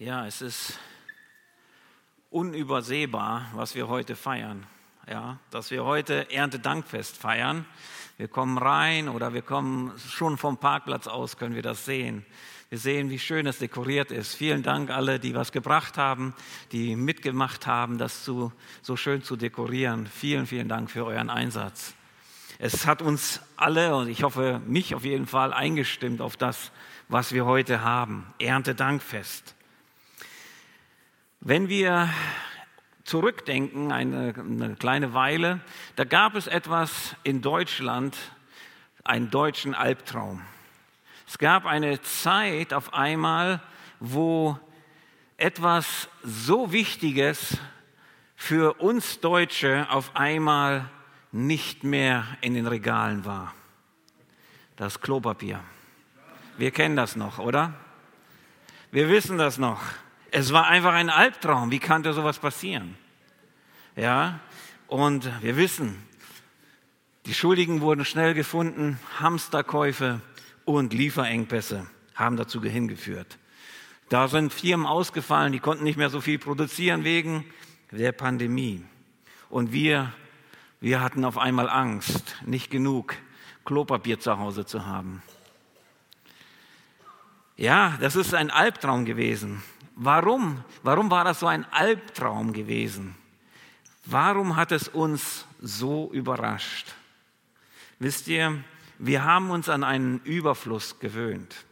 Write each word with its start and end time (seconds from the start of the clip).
Ja, 0.00 0.26
es 0.26 0.42
ist 0.42 0.80
unübersehbar, 2.30 3.48
was 3.54 3.76
wir 3.76 3.86
heute 3.86 4.16
feiern. 4.16 4.66
Ja, 5.08 5.38
dass 5.52 5.70
wir 5.70 5.84
heute 5.84 6.32
Erntedankfest 6.32 7.16
feiern. 7.16 7.64
Wir 8.16 8.26
kommen 8.26 8.58
rein 8.58 9.08
oder 9.08 9.34
wir 9.34 9.42
kommen 9.42 9.92
schon 9.96 10.36
vom 10.36 10.56
Parkplatz 10.56 11.06
aus, 11.06 11.36
können 11.36 11.54
wir 11.54 11.62
das 11.62 11.84
sehen. 11.84 12.26
Wir 12.70 12.78
sehen, 12.78 13.08
wie 13.08 13.20
schön 13.20 13.46
es 13.46 13.58
dekoriert 13.58 14.10
ist. 14.10 14.34
Vielen 14.34 14.64
Dank 14.64 14.90
alle, 14.90 15.20
die 15.20 15.36
was 15.36 15.52
gebracht 15.52 15.96
haben, 15.96 16.34
die 16.72 16.96
mitgemacht 16.96 17.68
haben, 17.68 17.96
das 17.96 18.24
zu, 18.24 18.52
so 18.82 18.96
schön 18.96 19.22
zu 19.22 19.36
dekorieren. 19.36 20.08
Vielen, 20.08 20.48
vielen 20.48 20.68
Dank 20.68 20.90
für 20.90 21.04
euren 21.04 21.30
Einsatz. 21.30 21.94
Es 22.58 22.84
hat 22.84 23.00
uns 23.00 23.40
alle 23.56 23.94
und 23.94 24.08
ich 24.08 24.24
hoffe 24.24 24.60
mich 24.66 24.96
auf 24.96 25.04
jeden 25.04 25.28
Fall 25.28 25.52
eingestimmt 25.52 26.20
auf 26.20 26.36
das, 26.36 26.72
was 27.08 27.32
wir 27.32 27.44
heute 27.44 27.82
haben. 27.82 28.26
Erntedankfest. 28.40 29.53
Wenn 31.46 31.68
wir 31.68 32.08
zurückdenken, 33.04 33.92
eine, 33.92 34.34
eine, 34.34 34.76
kleine 34.76 35.12
Weile, 35.12 35.60
da 35.94 36.04
gab 36.04 36.36
es 36.36 36.46
etwas 36.46 37.16
in 37.22 37.42
Deutschland, 37.42 38.16
einen 39.04 39.30
deutschen 39.30 39.74
Albtraum. 39.74 40.40
Es 41.28 41.36
gab 41.36 41.66
eine 41.66 42.00
Zeit 42.00 42.72
auf 42.72 42.94
einmal, 42.94 43.60
wo 44.00 44.58
etwas 45.36 46.08
so 46.22 46.72
Wichtiges 46.72 47.58
für 48.36 48.80
uns 48.80 49.20
Deutsche 49.20 49.86
auf 49.90 50.16
einmal 50.16 50.88
nicht 51.30 51.84
mehr 51.84 52.24
in 52.40 52.54
den 52.54 52.66
Regalen 52.66 53.26
war. 53.26 53.52
Das 54.76 54.98
Klopapier. 54.98 55.60
Wir 56.56 56.70
kennen 56.70 56.96
das 56.96 57.16
noch, 57.16 57.38
oder? 57.38 57.74
Wir 58.90 59.10
wissen 59.10 59.36
das 59.36 59.58
noch. 59.58 59.82
Es 60.36 60.52
war 60.52 60.66
einfach 60.66 60.94
ein 60.94 61.10
Albtraum. 61.10 61.70
Wie 61.70 61.78
konnte 61.78 62.12
sowas 62.12 62.40
passieren? 62.40 62.96
Ja, 63.94 64.40
und 64.88 65.30
wir 65.44 65.56
wissen, 65.56 66.02
die 67.24 67.34
Schuldigen 67.34 67.80
wurden 67.82 68.04
schnell 68.04 68.34
gefunden, 68.34 68.98
Hamsterkäufe 69.20 70.20
und 70.64 70.92
Lieferengpässe 70.92 71.86
haben 72.16 72.36
dazu 72.36 72.60
hingeführt. 72.60 73.38
Da 74.08 74.26
sind 74.26 74.52
Firmen 74.52 74.86
ausgefallen, 74.86 75.52
die 75.52 75.60
konnten 75.60 75.84
nicht 75.84 75.98
mehr 75.98 76.10
so 76.10 76.20
viel 76.20 76.40
produzieren 76.40 77.04
wegen 77.04 77.44
der 77.92 78.10
Pandemie. 78.10 78.84
Und 79.50 79.70
wir, 79.70 80.12
wir 80.80 81.00
hatten 81.00 81.24
auf 81.24 81.38
einmal 81.38 81.70
Angst, 81.70 82.42
nicht 82.44 82.72
genug 82.72 83.14
Klopapier 83.64 84.18
zu 84.18 84.36
Hause 84.36 84.66
zu 84.66 84.84
haben. 84.84 85.22
Ja, 87.56 87.96
das 88.00 88.16
ist 88.16 88.34
ein 88.34 88.50
Albtraum 88.50 89.04
gewesen. 89.04 89.62
Warum? 89.96 90.64
Warum 90.82 91.10
war 91.10 91.24
das 91.24 91.40
so 91.40 91.46
ein 91.46 91.64
Albtraum 91.70 92.52
gewesen? 92.52 93.14
Warum 94.04 94.56
hat 94.56 94.72
es 94.72 94.88
uns 94.88 95.46
so 95.60 96.10
überrascht? 96.12 96.94
Wisst 97.98 98.28
ihr, 98.28 98.62
wir 98.98 99.24
haben 99.24 99.50
uns 99.50 99.68
an 99.68 99.84
einen 99.84 100.20
Überfluss 100.24 100.98
gewöhnt. 100.98 101.64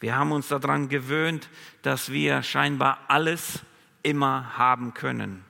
Wir 0.00 0.14
haben 0.16 0.32
uns 0.32 0.48
daran 0.48 0.88
gewöhnt, 0.88 1.48
dass 1.82 2.12
wir 2.12 2.42
scheinbar 2.42 2.98
alles 3.08 3.60
immer 4.02 4.56
haben 4.56 4.94
können. 4.94 5.44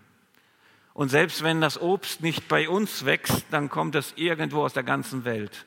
Und 0.94 1.10
selbst 1.10 1.42
wenn 1.44 1.60
das 1.60 1.80
Obst 1.80 2.22
nicht 2.22 2.48
bei 2.48 2.68
uns 2.68 3.04
wächst, 3.04 3.46
dann 3.50 3.68
kommt 3.68 3.94
es 3.94 4.14
irgendwo 4.16 4.64
aus 4.64 4.72
der 4.72 4.82
ganzen 4.82 5.24
Welt. 5.24 5.66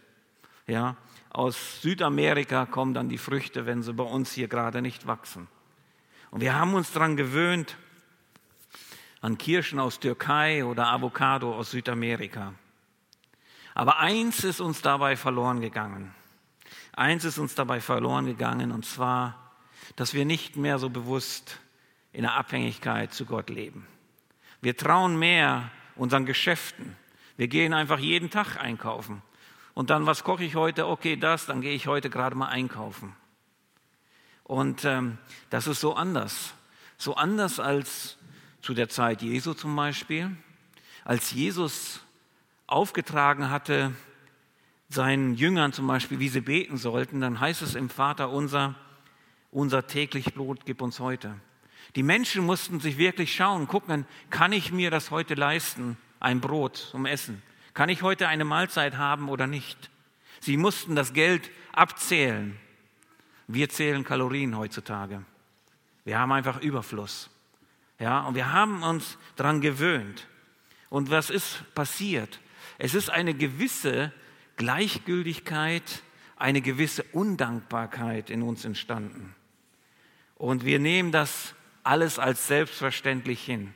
Ja, 0.68 0.98
aus 1.30 1.82
Südamerika 1.82 2.66
kommen 2.66 2.94
dann 2.94 3.08
die 3.08 3.18
Früchte, 3.18 3.66
wenn 3.66 3.84
sie 3.84 3.94
bei 3.94 4.04
uns 4.04 4.34
hier 4.34 4.48
gerade 4.48 4.82
nicht 4.82 5.08
wachsen. 5.08 5.48
Und 6.32 6.40
wir 6.40 6.56
haben 6.56 6.74
uns 6.74 6.92
daran 6.92 7.18
gewöhnt, 7.18 7.76
an 9.20 9.38
Kirschen 9.38 9.80
aus 9.80 10.00
Türkei 10.00 10.66
oder 10.66 10.88
Avocado 10.88 11.54
aus 11.54 11.72
Südamerika. 11.72 12.54
Aber 13.76 14.00
eins 14.00 14.44
ist 14.44 14.62
uns 14.62 14.82
dabei 14.82 15.16
verloren 15.16 15.62
gegangen. 15.62 16.16
Eins 16.94 17.26
ist 17.26 17.38
uns 17.38 17.54
dabei 17.54 17.80
verloren 17.80 18.26
gegangen, 18.26 18.72
und 18.72 18.86
zwar, 18.86 19.52
dass 19.96 20.14
wir 20.14 20.26
nicht 20.26 20.56
mehr 20.56 20.80
so 20.80 20.90
bewusst 20.90 21.60
in 22.14 22.24
der 22.24 22.34
Abhängigkeit 22.34 23.14
zu 23.14 23.26
Gott 23.26 23.50
leben. 23.50 23.86
Wir 24.62 24.76
trauen 24.76 25.18
mehr 25.20 25.70
unseren 25.96 26.26
Geschäften. 26.26 26.96
Wir 27.38 27.48
gehen 27.48 27.74
einfach 27.74 28.00
jeden 28.00 28.30
Tag 28.30 28.58
einkaufen. 28.58 29.22
Und 29.74 29.90
dann, 29.90 30.06
was 30.06 30.24
koche 30.24 30.44
ich 30.44 30.56
heute? 30.56 30.88
Okay, 30.88 31.16
das, 31.16 31.46
dann 31.46 31.62
gehe 31.62 31.74
ich 31.74 31.88
heute 31.88 32.10
gerade 32.10 32.36
mal 32.36 32.48
einkaufen. 32.48 33.16
Und 34.44 34.86
ähm, 34.86 35.18
das 35.50 35.68
ist 35.68 35.80
so 35.80 35.96
anders. 35.96 36.54
So 36.98 37.16
anders 37.16 37.60
als 37.60 38.18
zu 38.62 38.74
der 38.74 38.90
Zeit 38.90 39.22
Jesu 39.22 39.54
zum 39.54 39.76
Beispiel. 39.76 40.36
Als 41.04 41.32
Jesus 41.32 42.02
aufgetragen 42.68 43.50
hatte, 43.50 43.94
seinen 44.90 45.36
Jüngern 45.36 45.74
zum 45.74 45.88
Beispiel, 45.88 46.20
wie 46.20 46.30
sie 46.30 46.42
beten 46.42 46.78
sollten, 46.78 47.22
dann 47.22 47.40
heißt 47.40 47.62
es 47.62 47.76
im 47.76 47.90
Vater 47.90 48.30
unser, 48.30 48.76
unser 49.50 49.88
täglich 49.88 50.34
Brot 50.34 50.66
gib 50.66 50.82
uns 50.82 51.00
heute. 51.00 51.36
Die 51.96 52.04
Menschen 52.04 52.46
mussten 52.46 52.80
sich 52.80 52.98
wirklich 52.98 53.34
schauen, 53.34 53.68
gucken, 53.68 54.06
kann 54.30 54.54
ich 54.54 54.72
mir 54.72 54.92
das 54.92 55.12
heute 55.12 55.34
leisten, 55.34 55.98
ein 56.20 56.40
Brot 56.40 56.78
zum 56.78 57.06
Essen? 57.06 57.42
Kann 57.74 57.90
ich 57.90 58.02
heute 58.02 58.28
eine 58.28 58.46
Mahlzeit 58.46 58.98
haben 58.98 59.30
oder 59.30 59.48
nicht? 59.48 59.90
Sie 60.40 60.58
mussten 60.58 60.96
das 60.96 61.14
Geld 61.14 61.50
abzählen. 61.72 62.58
Wir 63.54 63.68
zählen 63.68 64.06
Kalorien 64.06 64.58
heutzutage. 64.58 65.24
Wir 66.06 66.18
haben 66.18 66.32
einfach 66.32 66.62
Überfluss. 66.62 67.30
Ja, 68.00 68.22
und 68.22 68.36
wir 68.36 68.54
haben 68.54 68.82
uns 68.82 69.18
daran 69.36 69.60
gewöhnt. 69.60 70.28
Und 70.90 71.12
was 71.12 71.30
ist 71.30 71.64
passiert? 71.76 72.40
Es 72.78 72.94
ist 72.94 73.10
eine 73.10 73.34
gewisse 73.34 74.14
Gleichgültigkeit, 74.56 76.02
eine 76.38 76.62
gewisse 76.62 77.04
Undankbarkeit 77.12 78.30
in 78.30 78.42
uns 78.42 78.64
entstanden. 78.64 79.36
Und 80.36 80.64
wir 80.64 80.80
nehmen 80.80 81.12
das 81.12 81.54
alles 81.84 82.20
als 82.20 82.48
selbstverständlich 82.48 83.44
hin. 83.44 83.74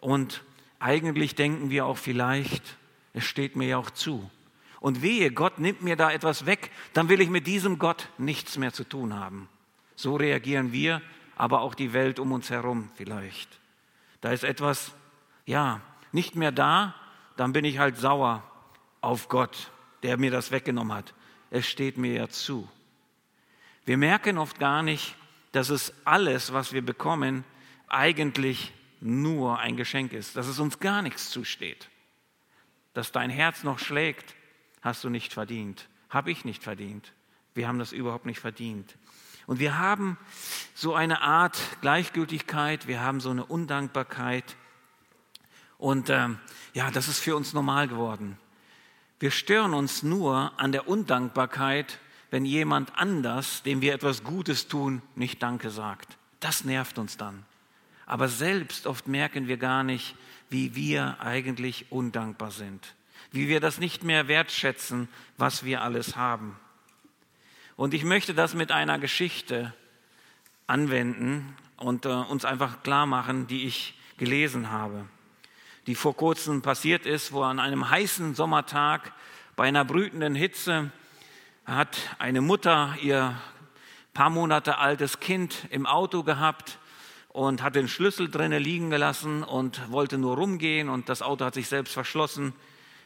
Und 0.00 0.42
eigentlich 0.80 1.36
denken 1.36 1.70
wir 1.70 1.86
auch 1.86 1.98
vielleicht, 1.98 2.76
es 3.14 3.24
steht 3.24 3.54
mir 3.54 3.68
ja 3.68 3.78
auch 3.78 3.90
zu 3.90 4.28
und 4.82 5.00
wehe, 5.00 5.30
Gott 5.30 5.60
nimmt 5.60 5.82
mir 5.82 5.94
da 5.94 6.10
etwas 6.10 6.44
weg, 6.44 6.72
dann 6.92 7.08
will 7.08 7.20
ich 7.20 7.30
mit 7.30 7.46
diesem 7.46 7.78
Gott 7.78 8.08
nichts 8.18 8.58
mehr 8.58 8.72
zu 8.72 8.82
tun 8.82 9.14
haben. 9.14 9.48
So 9.94 10.16
reagieren 10.16 10.72
wir, 10.72 11.00
aber 11.36 11.60
auch 11.60 11.76
die 11.76 11.92
Welt 11.92 12.18
um 12.18 12.32
uns 12.32 12.50
herum 12.50 12.90
vielleicht. 12.96 13.60
Da 14.22 14.32
ist 14.32 14.42
etwas, 14.42 14.92
ja, 15.46 15.80
nicht 16.10 16.34
mehr 16.34 16.50
da, 16.50 16.96
dann 17.36 17.52
bin 17.52 17.64
ich 17.64 17.78
halt 17.78 17.96
sauer 17.96 18.42
auf 19.00 19.28
Gott, 19.28 19.70
der 20.02 20.16
mir 20.16 20.32
das 20.32 20.50
weggenommen 20.50 20.96
hat. 20.96 21.14
Es 21.50 21.68
steht 21.68 21.96
mir 21.96 22.14
ja 22.14 22.28
zu. 22.28 22.68
Wir 23.84 23.96
merken 23.96 24.36
oft 24.36 24.58
gar 24.58 24.82
nicht, 24.82 25.14
dass 25.52 25.70
es 25.70 25.94
alles, 26.04 26.52
was 26.52 26.72
wir 26.72 26.84
bekommen, 26.84 27.44
eigentlich 27.86 28.72
nur 29.00 29.60
ein 29.60 29.76
Geschenk 29.76 30.12
ist, 30.12 30.34
dass 30.34 30.48
es 30.48 30.58
uns 30.58 30.80
gar 30.80 31.02
nichts 31.02 31.30
zusteht, 31.30 31.88
dass 32.94 33.12
dein 33.12 33.30
Herz 33.30 33.62
noch 33.62 33.78
schlägt, 33.78 34.34
hast 34.82 35.04
du 35.04 35.08
nicht 35.08 35.32
verdient, 35.32 35.88
habe 36.10 36.30
ich 36.30 36.44
nicht 36.44 36.62
verdient. 36.62 37.12
Wir 37.54 37.68
haben 37.68 37.78
das 37.78 37.92
überhaupt 37.92 38.26
nicht 38.26 38.40
verdient. 38.40 38.96
Und 39.46 39.58
wir 39.58 39.78
haben 39.78 40.18
so 40.74 40.94
eine 40.94 41.22
Art 41.22 41.58
Gleichgültigkeit, 41.80 42.86
wir 42.86 43.00
haben 43.00 43.20
so 43.20 43.30
eine 43.30 43.44
Undankbarkeit. 43.44 44.56
Und 45.78 46.10
ähm, 46.10 46.38
ja, 46.74 46.90
das 46.90 47.08
ist 47.08 47.18
für 47.18 47.36
uns 47.36 47.52
normal 47.52 47.88
geworden. 47.88 48.38
Wir 49.18 49.30
stören 49.30 49.74
uns 49.74 50.02
nur 50.02 50.52
an 50.58 50.72
der 50.72 50.88
Undankbarkeit, 50.88 51.98
wenn 52.30 52.44
jemand 52.44 52.96
anders, 52.96 53.62
dem 53.62 53.80
wir 53.82 53.94
etwas 53.94 54.24
Gutes 54.24 54.68
tun, 54.68 55.02
nicht 55.14 55.42
Danke 55.42 55.70
sagt. 55.70 56.16
Das 56.40 56.64
nervt 56.64 56.98
uns 56.98 57.16
dann. 57.16 57.44
Aber 58.06 58.28
selbst 58.28 58.86
oft 58.86 59.06
merken 59.06 59.48
wir 59.48 59.58
gar 59.58 59.84
nicht, 59.84 60.16
wie 60.50 60.74
wir 60.74 61.20
eigentlich 61.20 61.86
undankbar 61.90 62.50
sind 62.50 62.94
wie 63.32 63.48
wir 63.48 63.60
das 63.60 63.78
nicht 63.78 64.04
mehr 64.04 64.28
wertschätzen, 64.28 65.08
was 65.38 65.64
wir 65.64 65.82
alles 65.82 66.16
haben. 66.16 66.56
Und 67.76 67.94
ich 67.94 68.04
möchte 68.04 68.34
das 68.34 68.54
mit 68.54 68.70
einer 68.70 68.98
Geschichte 68.98 69.74
anwenden 70.66 71.56
und 71.78 72.04
äh, 72.04 72.10
uns 72.10 72.44
einfach 72.44 72.82
klar 72.82 73.06
machen, 73.06 73.46
die 73.46 73.66
ich 73.66 73.98
gelesen 74.18 74.70
habe, 74.70 75.06
die 75.86 75.94
vor 75.94 76.14
kurzem 76.14 76.62
passiert 76.62 77.06
ist, 77.06 77.32
wo 77.32 77.42
an 77.42 77.58
einem 77.58 77.90
heißen 77.90 78.34
Sommertag 78.34 79.12
bei 79.56 79.64
einer 79.64 79.84
brütenden 79.84 80.34
Hitze 80.34 80.92
hat 81.64 81.96
eine 82.18 82.40
Mutter 82.40 82.94
ihr 83.02 83.40
paar 84.14 84.30
Monate 84.30 84.78
altes 84.78 85.20
Kind 85.20 85.66
im 85.70 85.86
Auto 85.86 86.22
gehabt 86.22 86.78
und 87.28 87.62
hat 87.62 87.74
den 87.74 87.88
Schlüssel 87.88 88.30
drinnen 88.30 88.62
liegen 88.62 88.90
gelassen 88.90 89.42
und 89.42 89.90
wollte 89.90 90.18
nur 90.18 90.36
rumgehen 90.36 90.90
und 90.90 91.08
das 91.08 91.22
Auto 91.22 91.46
hat 91.46 91.54
sich 91.54 91.68
selbst 91.68 91.94
verschlossen 91.94 92.52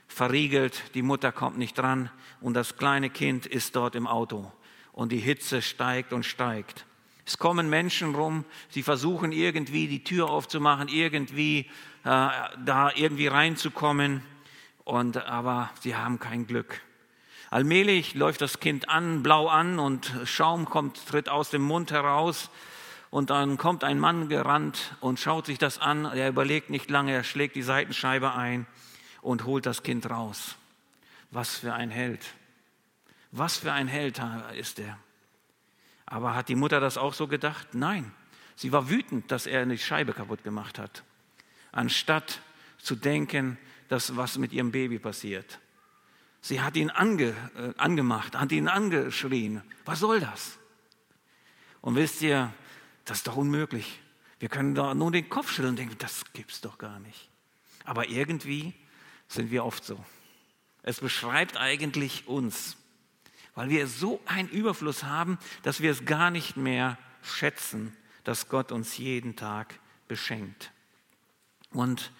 verriegelt, 0.09 0.83
die 0.95 1.03
Mutter 1.03 1.33
kommt 1.33 1.59
nicht 1.59 1.79
dran 1.79 2.11
und 2.41 2.55
das 2.55 2.77
kleine 2.77 3.11
Kind 3.11 3.47
ist 3.47 3.77
dort 3.77 3.95
im 3.95 4.07
Auto 4.07 4.51
und 4.93 5.13
die 5.13 5.19
Hitze 5.19 5.63
steigt 5.63 6.13
und 6.13 6.25
steigt. 6.25 6.87
Es 7.25 7.39
kommen 7.39 7.69
Menschen 7.69 8.15
rum, 8.15 8.45
sie 8.69 8.83
versuchen 8.83 9.33
irgendwie 9.33 9.89
die 9.89 10.05
Tür 10.05 10.31
aufzumachen, 10.31 10.89
irgendwie 10.89 11.69
äh, 12.05 12.29
da 12.65 12.91
irgendwie 12.95 13.27
reinzukommen, 13.27 14.23
und, 14.87 15.17
aber 15.27 15.71
sie 15.81 15.97
haben 15.97 16.21
kein 16.21 16.47
Glück. 16.47 16.81
Allmählich 17.51 18.15
läuft 18.15 18.41
das 18.41 18.61
Kind 18.61 18.89
an, 18.89 19.25
blau 19.25 19.49
an 19.49 19.81
und 19.81 20.13
Schaum 20.25 20.65
kommt, 20.65 21.05
tritt 21.09 21.29
aus 21.29 21.51
dem 21.51 21.63
Mund 21.63 21.91
heraus. 21.91 22.51
Und 23.11 23.31
dann 23.31 23.57
kommt 23.57 23.83
ein 23.83 23.99
Mann 23.99 24.29
gerannt 24.29 24.95
und 25.01 25.19
schaut 25.19 25.47
sich 25.47 25.59
das 25.59 25.81
an. 25.81 26.05
Er 26.05 26.29
überlegt 26.29 26.71
nicht 26.71 26.89
lange, 26.89 27.13
er 27.13 27.25
schlägt 27.25 27.57
die 27.57 27.63
Seitenscheibe 27.63 28.35
ein 28.35 28.67
und 29.27 29.45
holt 29.45 29.67
das 29.67 29.83
Kind 29.83 30.09
raus. 30.09 30.55
Was 31.33 31.57
für 31.57 31.75
ein 31.75 31.91
Held. 31.91 32.25
Was 33.33 33.59
für 33.59 33.73
ein 33.73 33.89
Held 33.89 34.23
ist 34.57 34.79
er. 34.79 34.99
Aber 36.07 36.37
hat 36.37 36.49
die 36.49 36.55
Mutter 36.55 36.79
das 36.79 36.97
auch 36.97 37.13
so 37.13 37.27
gedacht? 37.27 37.75
Nein. 37.75 38.13
Sie 38.55 38.71
war 38.71 38.89
wütend, 38.89 39.33
dass 39.33 39.47
er 39.47 39.67
die 39.67 39.79
Scheibe 39.79 40.13
kaputt 40.13 40.45
gemacht 40.45 40.79
hat. 40.79 41.03
Anstatt 41.73 42.41
zu 42.79 42.95
denken, 42.95 43.59
dass 43.89 44.17
was 44.17 44.39
mit 44.39 44.53
ihrem 44.53 44.71
Baby 44.71 45.01
passiert. 45.01 45.59
Sie 46.41 46.61
hat 46.61 46.77
ihn 46.77 46.91
ange, 46.91 47.35
äh, 47.57 47.75
angemacht, 47.77 48.39
hat 48.39 48.53
ihn 48.53 48.69
angeschrien. 48.69 49.63
Was 49.85 49.99
soll 49.99 50.21
das? 50.21 50.57
Und 51.81 51.97
wisst 51.97 52.23
ihr, 52.23 52.55
das 53.05 53.19
ist 53.19 53.27
doch 53.27 53.37
unmöglich. 53.37 54.01
Wir 54.39 54.49
können 54.49 54.77
da 54.77 54.95
nur 54.95 55.11
den 55.11 55.29
Kopf 55.29 55.51
schütteln 55.51 55.71
und 55.71 55.79
denken, 55.81 55.97
das 55.99 56.23
gibt's 56.33 56.61
doch 56.61 56.79
gar 56.79 57.01
nicht. 57.01 57.29
Aber 57.85 58.09
irgendwie 58.09 58.73
sind 59.29 59.51
wir 59.51 59.65
oft 59.65 59.85
so. 59.85 60.03
Es 60.83 61.01
beschreibt 61.01 61.57
eigentlich 61.57 62.29
uns 62.29 62.77
weil 63.57 63.71
wir 63.71 63.89
so 63.89 64.21
einen 64.27 64.49
Überfluss 64.49 65.03
haben, 65.03 65.39
dass 65.63 65.81
wir 65.81 65.91
es 65.91 66.05
gar 66.05 66.31
nicht 66.31 66.57
mehr 66.57 66.99
schätzen, 67.23 67.97
dass 68.23 68.49
Gott 68.49 68.71
uns 68.71 68.99
jeden 68.99 69.35
Tag 69.35 69.81
beschenkt. 70.07 70.71
Und 71.73 72.13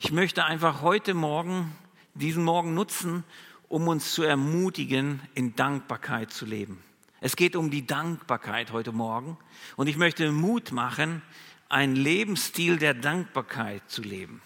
ich 0.00 0.12
möchte 0.12 0.44
einfach 0.44 0.82
heute 0.82 1.14
Morgen, 1.14 1.74
diesen 2.14 2.44
Morgen 2.44 2.74
nutzen, 2.74 3.24
um 3.68 3.88
uns 3.88 4.12
zu 4.12 4.24
ermutigen, 4.24 5.22
in 5.34 5.54
Dankbarkeit 5.54 6.32
zu 6.32 6.44
leben. 6.44 6.82
Es 7.20 7.36
geht 7.36 7.54
um 7.54 7.70
die 7.70 7.86
Dankbarkeit 7.86 8.72
heute 8.72 8.90
Morgen 8.90 9.38
und 9.76 9.86
ich 9.86 9.96
möchte 9.96 10.32
Mut 10.32 10.72
machen, 10.72 11.22
einen 11.68 11.94
Lebensstil 11.94 12.76
der 12.76 12.94
Dankbarkeit 12.94 13.88
zu 13.88 14.02
leben. 14.02 14.42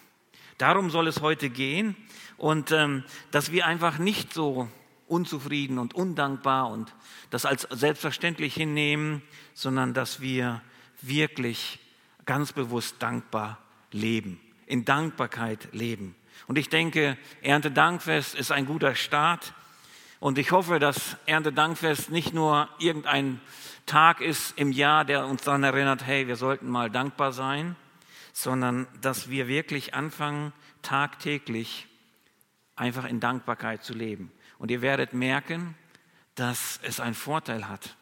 Darum 0.58 0.90
soll 0.90 1.06
es 1.06 1.20
heute 1.20 1.50
gehen 1.50 1.96
und 2.36 2.72
ähm, 2.72 3.04
dass 3.30 3.52
wir 3.52 3.66
einfach 3.66 3.98
nicht 3.98 4.32
so 4.32 4.68
unzufrieden 5.06 5.78
und 5.78 5.94
undankbar 5.94 6.70
und 6.70 6.94
das 7.30 7.46
als 7.46 7.62
selbstverständlich 7.70 8.54
hinnehmen, 8.54 9.22
sondern 9.54 9.94
dass 9.94 10.20
wir 10.20 10.62
wirklich 11.02 11.78
ganz 12.24 12.52
bewusst 12.52 12.96
dankbar 13.00 13.58
leben, 13.92 14.40
in 14.66 14.84
Dankbarkeit 14.84 15.68
leben. 15.72 16.14
Und 16.46 16.58
ich 16.58 16.68
denke, 16.68 17.16
Erntedankfest 17.42 18.34
ist 18.34 18.52
ein 18.52 18.66
guter 18.66 18.94
Start. 18.94 19.52
Und 20.18 20.38
ich 20.38 20.50
hoffe, 20.50 20.78
dass 20.78 21.16
Erntedankfest 21.26 22.10
nicht 22.10 22.34
nur 22.34 22.68
irgendein 22.78 23.40
Tag 23.84 24.20
ist 24.20 24.58
im 24.58 24.72
Jahr, 24.72 25.04
der 25.04 25.26
uns 25.26 25.42
daran 25.42 25.62
erinnert, 25.62 26.04
hey, 26.04 26.26
wir 26.26 26.36
sollten 26.36 26.68
mal 26.68 26.90
dankbar 26.90 27.32
sein, 27.32 27.76
sondern 28.36 28.86
dass 29.00 29.30
wir 29.30 29.48
wirklich 29.48 29.94
anfangen, 29.94 30.52
tagtäglich 30.82 31.86
einfach 32.74 33.06
in 33.06 33.18
Dankbarkeit 33.18 33.82
zu 33.82 33.94
leben. 33.94 34.30
Und 34.58 34.70
ihr 34.70 34.82
werdet 34.82 35.14
merken, 35.14 35.74
dass 36.34 36.78
es 36.82 37.00
einen 37.00 37.14
Vorteil 37.14 37.66
hat. 37.66 37.96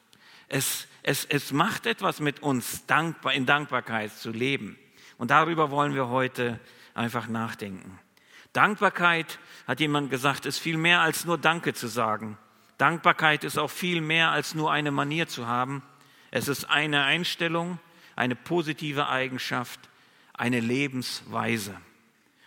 Es, 0.49 0.89
es, 1.05 1.25
es 1.25 1.53
macht 1.53 1.87
etwas 1.87 2.19
mit 2.19 2.43
uns, 2.43 2.85
dankbar, 2.87 3.33
in 3.33 3.47
Dankbarkeit 3.47 4.11
zu 4.13 4.33
leben. 4.33 4.77
Und 5.19 5.31
darüber 5.31 5.71
wollen 5.71 5.95
wir 5.95 6.09
heute 6.09 6.59
einfach 6.95 7.29
nachdenken. 7.29 8.01
Dankbarkeit, 8.53 9.39
hat 9.69 9.79
jemand 9.79 10.11
gesagt, 10.11 10.47
ist 10.47 10.59
viel 10.59 10.79
mehr 10.79 11.01
als 11.01 11.25
nur 11.25 11.39
Danke 11.39 11.75
zu 11.75 11.87
sagen. 11.87 12.39
Dankbarkeit 12.77 13.45
ist 13.45 13.57
auch 13.57 13.71
viel 13.71 14.01
mehr 14.01 14.33
als 14.33 14.57
nur 14.57 14.73
eine 14.73 14.91
Manier 14.91 15.29
zu 15.29 15.47
haben. 15.47 15.85
Es 16.33 16.49
ist 16.49 16.65
eine 16.65 17.05
Einstellung, 17.05 17.79
eine 18.17 18.35
positive 18.35 19.09
Eigenschaft, 19.09 19.79
eine 20.35 20.61
Lebensweise. 20.61 21.77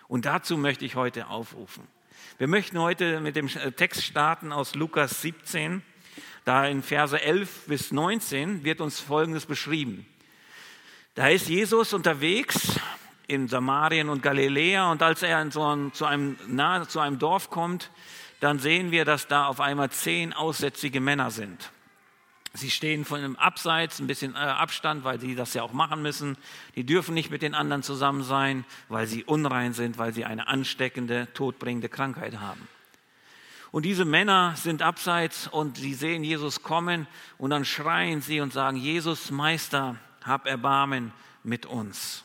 Und 0.07 0.25
dazu 0.25 0.57
möchte 0.57 0.85
ich 0.85 0.95
heute 0.95 1.27
aufrufen. 1.27 1.87
Wir 2.37 2.47
möchten 2.47 2.79
heute 2.79 3.19
mit 3.19 3.35
dem 3.35 3.47
Text 3.47 4.03
starten 4.03 4.51
aus 4.51 4.75
Lukas 4.75 5.21
17. 5.21 5.81
Da 6.45 6.65
in 6.67 6.83
Verse 6.83 7.19
11 7.19 7.65
bis 7.67 7.91
19 7.91 8.63
wird 8.63 8.79
uns 8.79 8.99
Folgendes 8.99 9.45
beschrieben. 9.45 10.05
Da 11.15 11.29
ist 11.29 11.49
Jesus 11.49 11.93
unterwegs 11.93 12.79
in 13.27 13.47
Samarien 13.47 14.09
und 14.09 14.21
Galiläa 14.21 14.91
und 14.91 15.01
als 15.01 15.23
er 15.23 15.49
so 15.51 15.63
ein, 15.65 15.91
zu, 15.93 16.05
einem, 16.05 16.37
nahe, 16.47 16.87
zu 16.87 16.99
einem 16.99 17.19
Dorf 17.19 17.49
kommt, 17.49 17.91
dann 18.39 18.59
sehen 18.59 18.91
wir, 18.91 19.03
dass 19.03 19.27
da 19.27 19.47
auf 19.47 19.59
einmal 19.59 19.89
zehn 19.89 20.31
aussätzige 20.31 21.01
Männer 21.01 21.31
sind. 21.31 21.71
Sie 22.57 22.71
stehen 22.71 23.05
von 23.05 23.19
einem 23.19 23.35
Abseits, 23.35 23.99
ein 23.99 24.07
bisschen 24.07 24.33
äh, 24.33 24.39
Abstand, 24.39 25.03
weil 25.03 25.19
sie 25.19 25.35
das 25.35 25.53
ja 25.53 25.61
auch 25.61 25.73
machen 25.73 26.01
müssen. 26.01 26.37
Die 26.75 26.83
dürfen 26.83 27.13
nicht 27.13 27.29
mit 27.29 27.43
den 27.43 27.53
anderen 27.53 27.83
zusammen 27.83 28.23
sein, 28.23 28.65
weil 28.89 29.05
sie 29.05 29.23
unrein 29.23 29.73
sind, 29.73 29.99
weil 29.99 30.11
sie 30.11 30.25
eine 30.25 30.47
ansteckende, 30.47 31.27
todbringende 31.35 31.87
Krankheit 31.87 32.39
haben. 32.39 32.67
Und 33.71 33.83
diese 33.85 34.05
Männer 34.05 34.55
sind 34.55 34.81
abseits 34.81 35.47
und 35.47 35.77
sie 35.77 35.93
sehen 35.93 36.23
Jesus 36.23 36.63
kommen 36.63 37.05
und 37.37 37.51
dann 37.51 37.63
schreien 37.63 38.21
sie 38.21 38.41
und 38.41 38.51
sagen, 38.51 38.77
Jesus 38.77 39.29
Meister, 39.29 39.97
hab 40.23 40.47
Erbarmen 40.47 41.13
mit 41.43 41.67
uns. 41.67 42.23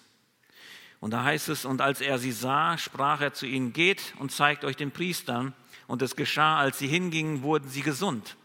Und 1.00 1.10
da 1.10 1.24
heißt 1.24 1.50
es, 1.50 1.66
und 1.66 1.82
als 1.82 2.00
er 2.00 2.18
sie 2.18 2.32
sah, 2.32 2.78
sprach 2.78 3.20
er 3.20 3.34
zu 3.34 3.44
ihnen, 3.44 3.74
geht 3.74 4.14
und 4.18 4.32
zeigt 4.32 4.64
euch 4.64 4.76
den 4.76 4.92
Priestern. 4.92 5.52
Und 5.88 6.00
es 6.00 6.16
geschah, 6.16 6.58
als 6.58 6.78
sie 6.78 6.86
hingingen, 6.86 7.42
wurden 7.42 7.68
sie 7.68 7.82
gesund. 7.82 8.36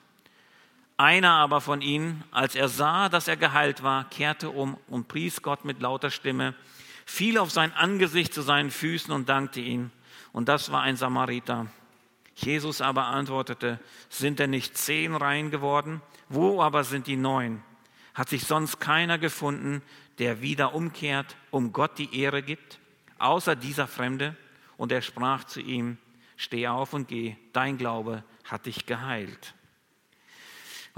Einer 0.97 1.33
aber 1.33 1.61
von 1.61 1.81
ihnen, 1.81 2.23
als 2.31 2.55
er 2.55 2.69
sah, 2.69 3.07
dass 3.07 3.27
er 3.27 3.38
geheilt 3.38 3.83
war, 3.83 4.09
kehrte 4.09 4.49
um 4.49 4.77
und 4.88 5.07
pries 5.07 5.44
Gott 5.44 5.63
mit 5.63 5.79
lauter 5.79 6.09
Stimme, 6.09 6.55
fiel 7.05 7.38
auf 7.38 7.51
sein 7.51 7.71
Angesicht 7.73 8.33
zu 8.33 8.41
seinen 8.41 8.71
Füßen 8.71 9.13
und 9.13 9.29
dankte 9.29 9.61
ihn. 9.61 9.91
Und 10.33 10.49
das 10.49 10.71
war 10.71 10.81
ein 10.81 10.97
Samariter. 10.97 11.67
Jesus 12.35 12.81
aber 12.81 13.05
antwortete, 13.05 13.79
sind 14.09 14.39
denn 14.39 14.49
nicht 14.49 14.75
zehn 14.75 15.15
rein 15.15 15.51
geworden? 15.51 16.01
Wo 16.29 16.61
aber 16.63 16.83
sind 16.83 17.05
die 17.05 17.15
neun? 17.15 17.63
Hat 18.15 18.29
sich 18.29 18.45
sonst 18.45 18.79
keiner 18.79 19.19
gefunden, 19.19 19.83
der 20.17 20.41
wieder 20.41 20.73
umkehrt, 20.73 21.35
um 21.51 21.73
Gott 21.73 21.99
die 21.99 22.19
Ehre 22.19 22.42
gibt, 22.42 22.80
außer 23.19 23.56
dieser 23.56 23.87
Fremde? 23.87 24.35
Und 24.77 24.92
er 24.92 25.04
sprach 25.04 25.44
zu 25.44 25.61
ihm, 25.61 25.97
steh 26.35 26.68
auf 26.68 26.94
und 26.94 27.07
geh, 27.07 27.35
dein 27.54 27.77
Glaube 27.77 28.23
hat 28.44 28.66
dich 28.66 28.87
geheilt. 28.87 29.54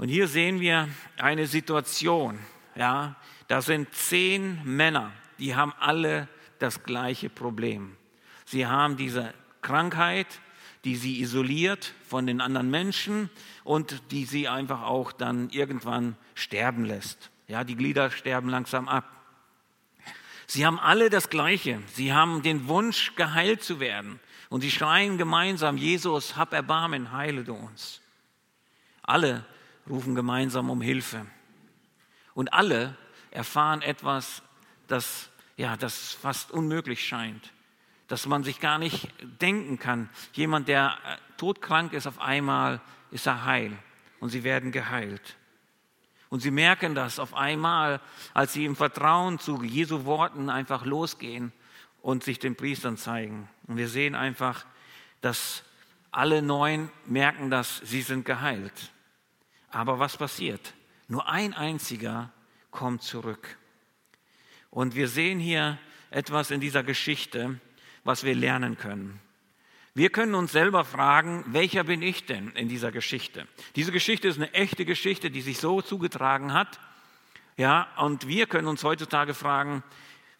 Und 0.00 0.08
hier 0.08 0.28
sehen 0.28 0.60
wir 0.60 0.88
eine 1.18 1.46
Situation. 1.46 2.38
Ja, 2.74 3.16
da 3.48 3.60
sind 3.60 3.92
zehn 3.94 4.58
Männer, 4.64 5.12
die 5.38 5.54
haben 5.54 5.74
alle 5.78 6.26
das 6.58 6.84
gleiche 6.84 7.28
Problem. 7.28 7.98
Sie 8.46 8.66
haben 8.66 8.96
diese 8.96 9.34
Krankheit, 9.60 10.26
die 10.84 10.96
sie 10.96 11.20
isoliert 11.20 11.92
von 12.08 12.26
den 12.26 12.40
anderen 12.40 12.70
Menschen 12.70 13.28
und 13.62 14.00
die 14.10 14.24
sie 14.24 14.48
einfach 14.48 14.84
auch 14.84 15.12
dann 15.12 15.50
irgendwann 15.50 16.16
sterben 16.34 16.86
lässt. 16.86 17.30
Ja, 17.46 17.62
die 17.62 17.76
Glieder 17.76 18.10
sterben 18.10 18.48
langsam 18.48 18.88
ab. 18.88 19.04
Sie 20.46 20.64
haben 20.64 20.80
alle 20.80 21.10
das 21.10 21.28
Gleiche. 21.28 21.78
Sie 21.92 22.14
haben 22.14 22.40
den 22.40 22.68
Wunsch, 22.68 23.16
geheilt 23.16 23.62
zu 23.62 23.80
werden. 23.80 24.18
Und 24.48 24.62
sie 24.62 24.70
schreien 24.70 25.18
gemeinsam, 25.18 25.76
Jesus, 25.76 26.38
hab 26.38 26.54
Erbarmen, 26.54 27.12
heile 27.12 27.44
du 27.44 27.52
uns. 27.52 28.00
Alle 29.02 29.44
rufen 29.88 30.14
gemeinsam 30.14 30.70
um 30.70 30.80
Hilfe. 30.80 31.26
Und 32.34 32.52
alle 32.52 32.96
erfahren 33.30 33.82
etwas, 33.82 34.42
das, 34.86 35.30
ja, 35.56 35.76
das 35.76 36.12
fast 36.12 36.50
unmöglich 36.50 37.06
scheint, 37.06 37.52
dass 38.08 38.26
man 38.26 38.42
sich 38.42 38.60
gar 38.60 38.78
nicht 38.78 39.08
denken 39.40 39.78
kann. 39.78 40.08
Jemand, 40.32 40.68
der 40.68 40.98
äh, 41.06 41.16
todkrank 41.36 41.92
ist, 41.92 42.06
auf 42.06 42.20
einmal 42.20 42.80
ist 43.10 43.26
er 43.26 43.44
heil 43.44 43.76
und 44.20 44.30
sie 44.30 44.44
werden 44.44 44.72
geheilt. 44.72 45.36
Und 46.28 46.40
sie 46.40 46.52
merken 46.52 46.94
das 46.94 47.18
auf 47.18 47.34
einmal, 47.34 48.00
als 48.34 48.52
sie 48.52 48.64
im 48.64 48.76
Vertrauen 48.76 49.38
zu 49.38 49.62
Jesu 49.62 50.04
Worten 50.04 50.48
einfach 50.48 50.84
losgehen 50.84 51.52
und 52.02 52.22
sich 52.22 52.38
den 52.38 52.54
Priestern 52.54 52.96
zeigen. 52.96 53.48
Und 53.66 53.76
wir 53.76 53.88
sehen 53.88 54.14
einfach, 54.14 54.64
dass 55.20 55.64
alle 56.12 56.40
neun 56.40 56.90
merken, 57.06 57.50
dass 57.50 57.78
sie 57.78 58.02
sind 58.02 58.24
geheilt. 58.24 58.92
Aber 59.70 59.98
was 59.98 60.16
passiert? 60.16 60.74
Nur 61.08 61.28
ein 61.28 61.54
einziger 61.54 62.32
kommt 62.70 63.02
zurück. 63.02 63.56
Und 64.70 64.94
wir 64.94 65.08
sehen 65.08 65.40
hier 65.40 65.78
etwas 66.10 66.50
in 66.50 66.60
dieser 66.60 66.82
Geschichte, 66.82 67.60
was 68.04 68.24
wir 68.24 68.34
lernen 68.34 68.76
können. 68.76 69.20
Wir 69.94 70.10
können 70.10 70.34
uns 70.34 70.52
selber 70.52 70.84
fragen, 70.84 71.44
welcher 71.48 71.84
bin 71.84 72.00
ich 72.02 72.24
denn 72.24 72.52
in 72.52 72.68
dieser 72.68 72.92
Geschichte? 72.92 73.46
Diese 73.74 73.90
Geschichte 73.90 74.28
ist 74.28 74.36
eine 74.36 74.54
echte 74.54 74.84
Geschichte, 74.84 75.30
die 75.30 75.40
sich 75.40 75.58
so 75.58 75.82
zugetragen 75.82 76.52
hat. 76.52 76.78
Ja, 77.56 77.88
und 77.96 78.28
wir 78.28 78.46
können 78.46 78.68
uns 78.68 78.84
heutzutage 78.84 79.34
fragen, 79.34 79.82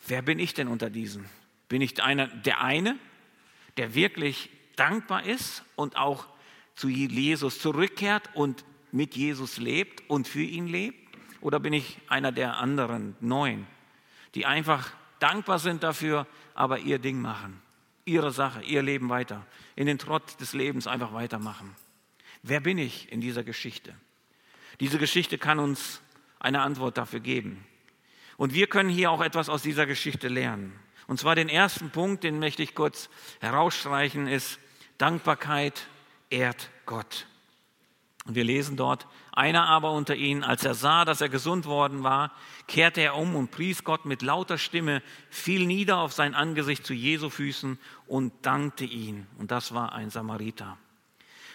wer 0.07 0.23
bin 0.23 0.39
ich 0.39 0.55
denn 0.55 0.69
unter 0.69 0.89
diesen? 0.89 1.27
Bin 1.69 1.83
ich 1.83 2.01
einer, 2.01 2.29
der 2.29 2.61
eine, 2.61 2.97
der 3.77 3.95
wirklich 3.95 4.51
dankbar 4.77 5.25
ist 5.25 5.65
und 5.75 5.97
auch 5.97 6.27
zu 6.77 6.89
Jesus 6.89 7.59
zurückkehrt 7.59 8.31
und 8.35 8.65
mit 8.93 9.17
Jesus 9.17 9.59
lebt 9.59 10.09
und 10.09 10.29
für 10.29 10.43
ihn 10.43 10.67
lebt? 10.67 10.99
Oder 11.41 11.61
bin 11.61 11.73
ich 11.73 11.99
einer 12.09 12.33
der 12.33 12.59
anderen 12.59 13.17
neun, 13.21 13.67
die 14.35 14.47
einfach 14.47 14.93
dankbar 15.19 15.59
sind 15.59 15.83
dafür, 15.83 16.27
aber 16.55 16.79
ihr 16.79 16.99
Ding 16.99 17.21
machen, 17.21 17.61
ihre 18.05 18.31
Sache, 18.31 18.63
ihr 18.63 18.83
Leben 18.83 19.09
weiter, 19.09 19.47
in 19.77 19.87
den 19.87 19.99
Trott 19.99 20.41
des 20.41 20.53
Lebens 20.53 20.87
einfach 20.87 21.13
weitermachen? 21.13 21.75
Wer 22.43 22.61
bin 22.61 22.79
ich 22.79 23.11
in 23.11 23.21
dieser 23.21 23.45
Geschichte? 23.45 23.95
Diese 24.81 24.99
Geschichte 24.99 25.39
kann 25.39 25.59
uns 25.59 26.01
eine 26.39 26.63
Antwort 26.63 26.97
dafür 26.97 27.21
geben. 27.21 27.65
Und 28.37 28.55
wir 28.55 28.67
können 28.67 28.89
hier 28.89 29.11
auch 29.11 29.21
etwas 29.21 29.51
aus 29.51 29.63
dieser 29.63 29.87
Geschichte 29.87 30.29
lernen. 30.29 30.73
Und 31.07 31.19
zwar 31.19 31.35
den 31.35 31.49
ersten 31.49 31.91
Punkt, 31.91 32.25
den 32.25 32.39
möchte 32.39 32.63
ich 32.63 32.75
kurz 32.75 33.11
herausstreichen, 33.41 34.27
ist 34.27 34.59
Dankbarkeit 34.97 35.89
ehrt 36.31 36.71
Gott. 36.87 37.27
Und 38.27 38.35
wir 38.35 38.45
lesen 38.45 38.77
dort, 38.77 39.07
einer 39.33 39.67
aber 39.67 39.93
unter 39.93 40.15
ihnen, 40.15 40.45
als 40.45 40.65
er 40.65 40.75
sah, 40.75 41.05
dass 41.05 41.21
er 41.21 41.31
gesund 41.31 41.65
worden 41.65 42.03
war, 42.03 42.33
kehrte 42.67 43.01
er 43.01 43.17
um 43.17 43.35
und 43.35 43.51
pries 43.51 43.83
Gott 43.83 44.05
mit 44.05 44.21
lauter 44.21 44.59
Stimme, 44.59 45.03
fiel 45.31 45.67
nieder 45.67 45.99
auf 45.99 46.13
sein 46.13 46.35
Angesicht 46.35 46.85
zu 46.85 46.93
Jesu 46.93 47.31
Füßen 47.31 47.79
und 48.07 48.33
dankte 48.45 48.85
ihn. 48.85 49.27
Und 49.39 49.51
das 49.51 49.73
war 49.73 49.93
ein 49.93 50.11
Samariter. 50.11 50.77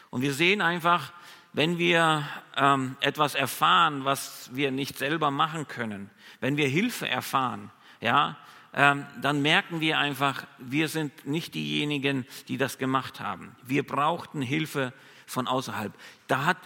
Und 0.10 0.22
wir 0.22 0.34
sehen 0.34 0.62
einfach, 0.62 1.14
wenn 1.54 1.78
wir 1.78 2.28
ähm, 2.58 2.98
etwas 3.00 3.36
erfahren, 3.36 4.04
was 4.04 4.50
wir 4.54 4.72
nicht 4.72 4.98
selber 4.98 5.32
machen 5.32 5.68
können, 5.68 6.10
wenn 6.40 6.58
wir 6.58 6.68
Hilfe 6.68 7.08
erfahren, 7.08 7.72
ja, 8.02 8.38
ähm, 8.74 9.06
dann 9.22 9.42
merken 9.42 9.80
wir 9.80 9.98
einfach, 9.98 10.46
wir 10.58 10.90
sind 10.90 11.26
nicht 11.26 11.56
diejenigen, 11.56 12.26
die 12.50 12.58
das 12.58 12.78
gemacht 12.78 13.22
haben. 13.22 13.56
Wir 13.64 13.88
brauchten 13.88 14.42
Hilfe 14.42 14.92
von 15.26 15.48
außerhalb. 15.48 15.94
Da 16.28 16.46
hat 16.46 16.58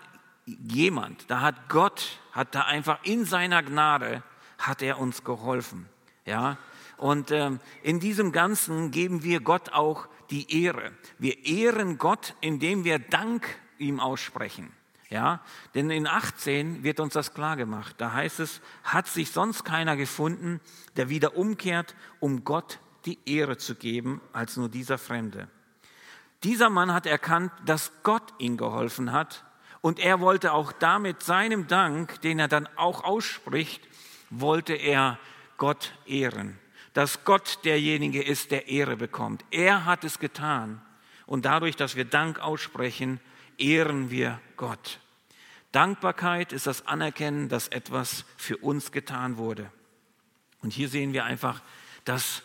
jemand, 0.45 1.29
da 1.29 1.41
hat 1.41 1.69
Gott, 1.69 2.19
hat 2.31 2.55
da 2.55 2.61
einfach 2.61 2.99
in 3.03 3.25
seiner 3.25 3.63
Gnade, 3.63 4.23
hat 4.57 4.81
er 4.81 4.99
uns 4.99 5.23
geholfen. 5.23 5.87
Ja, 6.25 6.57
und 6.97 7.31
ähm, 7.31 7.59
in 7.81 7.99
diesem 7.99 8.31
Ganzen 8.31 8.91
geben 8.91 9.23
wir 9.23 9.39
Gott 9.39 9.71
auch 9.71 10.07
die 10.29 10.63
Ehre. 10.63 10.91
Wir 11.17 11.45
ehren 11.45 11.97
Gott, 11.97 12.35
indem 12.41 12.83
wir 12.83 12.99
Dank 12.99 13.47
ihm 13.77 13.99
aussprechen. 13.99 14.71
Ja, 15.09 15.41
denn 15.73 15.89
in 15.89 16.05
18 16.05 16.83
wird 16.83 16.99
uns 16.99 17.13
das 17.13 17.33
klar 17.33 17.55
gemacht. 17.55 17.95
Da 17.97 18.13
heißt 18.13 18.39
es, 18.41 18.61
hat 18.83 19.07
sich 19.07 19.31
sonst 19.31 19.63
keiner 19.63 19.97
gefunden, 19.97 20.61
der 20.97 21.09
wieder 21.09 21.35
umkehrt, 21.35 21.95
um 22.19 22.43
Gott 22.43 22.79
die 23.05 23.17
Ehre 23.25 23.57
zu 23.57 23.73
geben, 23.73 24.21
als 24.33 24.55
nur 24.55 24.69
dieser 24.69 24.99
Fremde. 24.99 25.47
Dieser 26.43 26.69
Mann 26.69 26.93
hat 26.93 27.05
erkannt, 27.05 27.51
dass 27.65 27.91
Gott 28.03 28.33
ihm 28.37 28.57
geholfen 28.57 29.11
hat 29.11 29.43
und 29.81 29.99
er 29.99 30.19
wollte 30.19 30.53
auch 30.53 30.71
damit 30.71 31.23
seinem 31.23 31.67
Dank, 31.67 32.21
den 32.21 32.39
er 32.39 32.47
dann 32.47 32.67
auch 32.75 33.03
ausspricht, 33.03 33.81
wollte 34.29 34.73
er 34.73 35.19
Gott 35.57 35.93
ehren. 36.05 36.57
Dass 36.93 37.23
Gott 37.23 37.59
derjenige 37.65 38.23
ist, 38.23 38.51
der 38.51 38.67
Ehre 38.67 38.97
bekommt. 38.97 39.45
Er 39.51 39.85
hat 39.85 40.03
es 40.03 40.19
getan. 40.19 40.81
Und 41.25 41.45
dadurch, 41.45 41.75
dass 41.75 41.95
wir 41.95 42.05
Dank 42.05 42.39
aussprechen, 42.39 43.19
ehren 43.57 44.09
wir 44.09 44.39
Gott. 44.57 44.99
Dankbarkeit 45.71 46.51
ist 46.51 46.65
das 46.65 46.87
Anerkennen, 46.87 47.47
dass 47.47 47.67
etwas 47.67 48.25
für 48.37 48.57
uns 48.57 48.91
getan 48.91 49.37
wurde. 49.37 49.71
Und 50.61 50.73
hier 50.73 50.89
sehen 50.89 51.13
wir 51.13 51.25
einfach, 51.25 51.61
dass 52.05 52.41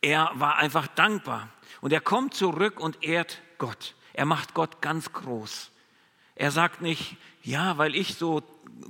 er 0.00 0.30
war 0.34 0.56
einfach 0.56 0.86
dankbar. 0.86 1.48
Und 1.80 1.92
er 1.92 2.00
kommt 2.00 2.34
zurück 2.34 2.80
und 2.80 3.02
ehrt 3.04 3.40
Gott. 3.58 3.94
Er 4.12 4.24
macht 4.24 4.54
Gott 4.54 4.80
ganz 4.80 5.12
groß. 5.12 5.70
Er 6.34 6.50
sagt 6.50 6.80
nicht, 6.80 7.16
ja, 7.42 7.78
weil 7.78 7.94
ich 7.94 8.14
so 8.14 8.42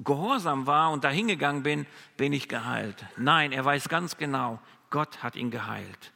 gehorsam 0.04 0.66
war 0.66 0.90
und 0.90 1.04
dahingegangen 1.04 1.62
bin, 1.62 1.87
bin 2.16 2.33
ich 2.33 2.49
geheilt. 2.49 3.04
Nein, 3.16 3.52
er 3.52 3.64
weiß 3.64 3.88
ganz 3.88 4.16
genau, 4.16 4.61
Gott 4.90 5.23
hat 5.23 5.37
ihn 5.37 5.50
geheilt. 5.50 6.12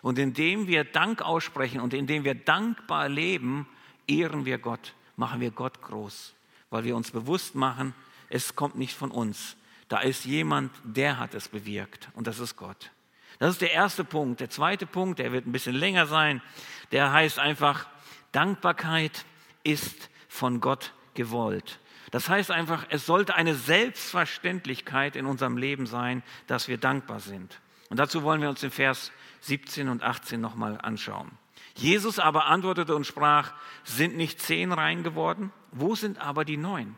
Und 0.00 0.18
indem 0.18 0.66
wir 0.66 0.84
Dank 0.84 1.22
aussprechen 1.22 1.80
und 1.80 1.94
indem 1.94 2.24
wir 2.24 2.34
dankbar 2.34 3.08
leben, 3.08 3.68
ehren 4.08 4.44
wir 4.44 4.58
Gott 4.58 4.94
machen 5.16 5.40
wir 5.40 5.50
Gott 5.50 5.82
groß, 5.82 6.34
weil 6.70 6.84
wir 6.84 6.96
uns 6.96 7.10
bewusst 7.10 7.54
machen, 7.54 7.94
es 8.28 8.56
kommt 8.56 8.76
nicht 8.76 8.94
von 8.94 9.10
uns. 9.10 9.56
Da 9.88 10.00
ist 10.00 10.24
jemand, 10.24 10.72
der 10.84 11.18
hat 11.18 11.34
es 11.34 11.48
bewirkt 11.48 12.08
und 12.14 12.26
das 12.26 12.38
ist 12.38 12.56
Gott. 12.56 12.90
Das 13.42 13.54
ist 13.54 13.60
der 13.60 13.72
erste 13.72 14.04
Punkt. 14.04 14.38
Der 14.38 14.50
zweite 14.50 14.86
Punkt, 14.86 15.18
der 15.18 15.32
wird 15.32 15.48
ein 15.48 15.50
bisschen 15.50 15.74
länger 15.74 16.06
sein, 16.06 16.40
der 16.92 17.12
heißt 17.12 17.40
einfach, 17.40 17.88
Dankbarkeit 18.30 19.24
ist 19.64 20.10
von 20.28 20.60
Gott 20.60 20.92
gewollt. 21.14 21.80
Das 22.12 22.28
heißt 22.28 22.52
einfach, 22.52 22.86
es 22.90 23.04
sollte 23.04 23.34
eine 23.34 23.56
Selbstverständlichkeit 23.56 25.16
in 25.16 25.26
unserem 25.26 25.56
Leben 25.56 25.86
sein, 25.86 26.22
dass 26.46 26.68
wir 26.68 26.78
dankbar 26.78 27.18
sind. 27.18 27.60
Und 27.90 27.96
dazu 27.96 28.22
wollen 28.22 28.40
wir 28.40 28.48
uns 28.48 28.60
den 28.60 28.70
Vers 28.70 29.10
17 29.40 29.88
und 29.88 30.04
18 30.04 30.40
nochmal 30.40 30.78
anschauen. 30.80 31.32
Jesus 31.74 32.20
aber 32.20 32.46
antwortete 32.46 32.94
und 32.94 33.08
sprach, 33.08 33.54
sind 33.82 34.16
nicht 34.16 34.40
zehn 34.40 34.70
rein 34.70 35.02
geworden? 35.02 35.52
Wo 35.72 35.96
sind 35.96 36.20
aber 36.20 36.44
die 36.44 36.58
neun? 36.58 36.94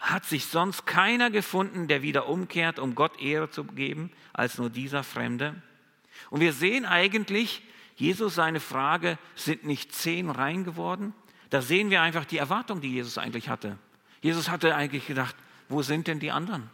Hat 0.00 0.24
sich 0.24 0.46
sonst 0.46 0.84
keiner 0.84 1.30
gefunden, 1.30 1.86
der 1.86 2.02
wieder 2.02 2.28
umkehrt, 2.28 2.80
um 2.80 2.96
Gott 2.96 3.20
Ehre 3.20 3.50
zu 3.50 3.62
geben, 3.62 4.10
als 4.32 4.58
nur 4.58 4.68
dieser 4.68 5.04
Fremde? 5.04 5.62
Und 6.36 6.40
wir 6.40 6.52
sehen 6.52 6.84
eigentlich, 6.84 7.62
Jesus 7.94 8.34
seine 8.34 8.60
Frage, 8.60 9.16
sind 9.36 9.64
nicht 9.64 9.94
zehn 9.94 10.28
rein 10.28 10.64
geworden? 10.64 11.14
Da 11.48 11.62
sehen 11.62 11.88
wir 11.88 12.02
einfach 12.02 12.26
die 12.26 12.36
Erwartung, 12.36 12.82
die 12.82 12.92
Jesus 12.92 13.16
eigentlich 13.16 13.48
hatte. 13.48 13.78
Jesus 14.20 14.50
hatte 14.50 14.74
eigentlich 14.74 15.06
gedacht, 15.06 15.34
wo 15.70 15.80
sind 15.80 16.08
denn 16.08 16.20
die 16.20 16.30
anderen? 16.30 16.68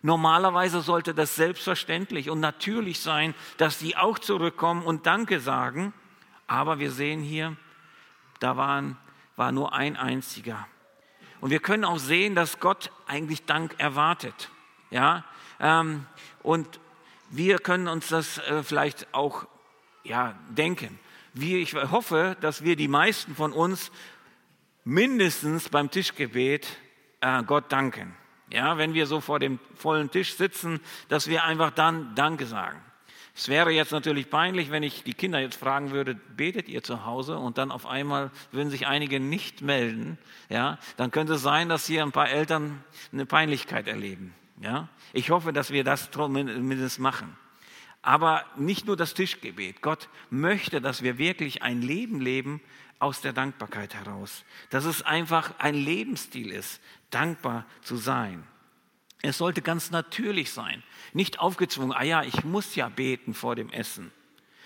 Normalerweise 0.00 0.80
sollte 0.80 1.12
das 1.12 1.34
selbstverständlich 1.34 2.30
und 2.30 2.38
natürlich 2.38 3.00
sein, 3.00 3.34
dass 3.56 3.78
die 3.78 3.96
auch 3.96 4.16
zurückkommen 4.16 4.84
und 4.84 5.06
Danke 5.06 5.40
sagen. 5.40 5.92
Aber 6.46 6.78
wir 6.78 6.92
sehen 6.92 7.20
hier, 7.20 7.56
da 8.38 8.56
waren, 8.56 8.96
war 9.34 9.50
nur 9.50 9.72
ein 9.72 9.96
einziger. 9.96 10.68
Und 11.40 11.50
wir 11.50 11.58
können 11.58 11.84
auch 11.84 11.98
sehen, 11.98 12.36
dass 12.36 12.60
Gott 12.60 12.92
eigentlich 13.08 13.44
Dank 13.44 13.74
erwartet. 13.78 14.52
Ja, 14.92 15.24
ähm, 15.58 16.06
und 16.44 16.78
wir 17.30 17.58
können 17.58 17.88
uns 17.88 18.08
das 18.08 18.38
äh, 18.38 18.62
vielleicht 18.62 19.12
auch 19.14 19.46
ja, 20.04 20.38
denken. 20.50 20.98
Wie 21.32 21.58
ich 21.58 21.74
hoffe, 21.74 22.36
dass 22.40 22.64
wir 22.64 22.76
die 22.76 22.88
meisten 22.88 23.34
von 23.34 23.52
uns 23.52 23.90
mindestens 24.84 25.68
beim 25.68 25.90
Tischgebet 25.90 26.66
äh, 27.20 27.42
Gott 27.44 27.70
danken. 27.70 28.14
Ja, 28.52 28.78
wenn 28.78 28.94
wir 28.94 29.06
so 29.06 29.20
vor 29.20 29.38
dem 29.38 29.60
vollen 29.76 30.10
Tisch 30.10 30.34
sitzen, 30.34 30.80
dass 31.08 31.28
wir 31.28 31.44
einfach 31.44 31.70
dann 31.70 32.14
Danke 32.16 32.46
sagen. 32.46 32.82
Es 33.36 33.48
wäre 33.48 33.70
jetzt 33.70 33.92
natürlich 33.92 34.28
peinlich, 34.28 34.72
wenn 34.72 34.82
ich 34.82 35.04
die 35.04 35.14
Kinder 35.14 35.38
jetzt 35.38 35.56
fragen 35.56 35.92
würde, 35.92 36.14
betet 36.14 36.68
ihr 36.68 36.82
zu 36.82 37.06
Hause 37.06 37.38
und 37.38 37.58
dann 37.58 37.70
auf 37.70 37.86
einmal 37.86 38.32
würden 38.50 38.70
sich 38.70 38.88
einige 38.88 39.20
nicht 39.20 39.62
melden, 39.62 40.18
ja, 40.48 40.78
dann 40.96 41.12
könnte 41.12 41.34
es 41.34 41.42
sein, 41.42 41.68
dass 41.68 41.86
hier 41.86 42.02
ein 42.02 42.12
paar 42.12 42.28
Eltern 42.28 42.82
eine 43.12 43.26
Peinlichkeit 43.26 43.86
erleben, 43.86 44.34
ja. 44.60 44.88
Ich 45.12 45.30
hoffe, 45.30 45.52
dass 45.52 45.70
wir 45.70 45.84
das 45.84 46.10
zumindest 46.10 46.98
machen. 46.98 47.36
Aber 48.02 48.44
nicht 48.56 48.86
nur 48.86 48.96
das 48.96 49.14
Tischgebet. 49.14 49.82
Gott 49.82 50.08
möchte, 50.30 50.80
dass 50.80 51.02
wir 51.02 51.18
wirklich 51.18 51.62
ein 51.62 51.82
Leben 51.82 52.20
leben 52.20 52.60
aus 52.98 53.20
der 53.20 53.32
Dankbarkeit 53.32 53.94
heraus. 53.94 54.44
Dass 54.70 54.84
es 54.84 55.02
einfach 55.02 55.54
ein 55.58 55.74
Lebensstil 55.74 56.50
ist, 56.50 56.80
dankbar 57.10 57.66
zu 57.82 57.96
sein. 57.96 58.44
Es 59.22 59.38
sollte 59.38 59.60
ganz 59.60 59.90
natürlich 59.90 60.50
sein, 60.52 60.82
nicht 61.12 61.40
aufgezwungen. 61.40 61.92
Ah 61.92 62.04
ja, 62.04 62.22
ich 62.22 62.44
muss 62.44 62.74
ja 62.74 62.88
beten 62.88 63.34
vor 63.34 63.54
dem 63.54 63.70
Essen. 63.70 64.12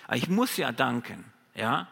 Ah, 0.06 0.14
ich 0.14 0.28
muss 0.28 0.56
ja 0.56 0.70
danken, 0.70 1.24
ja, 1.54 1.88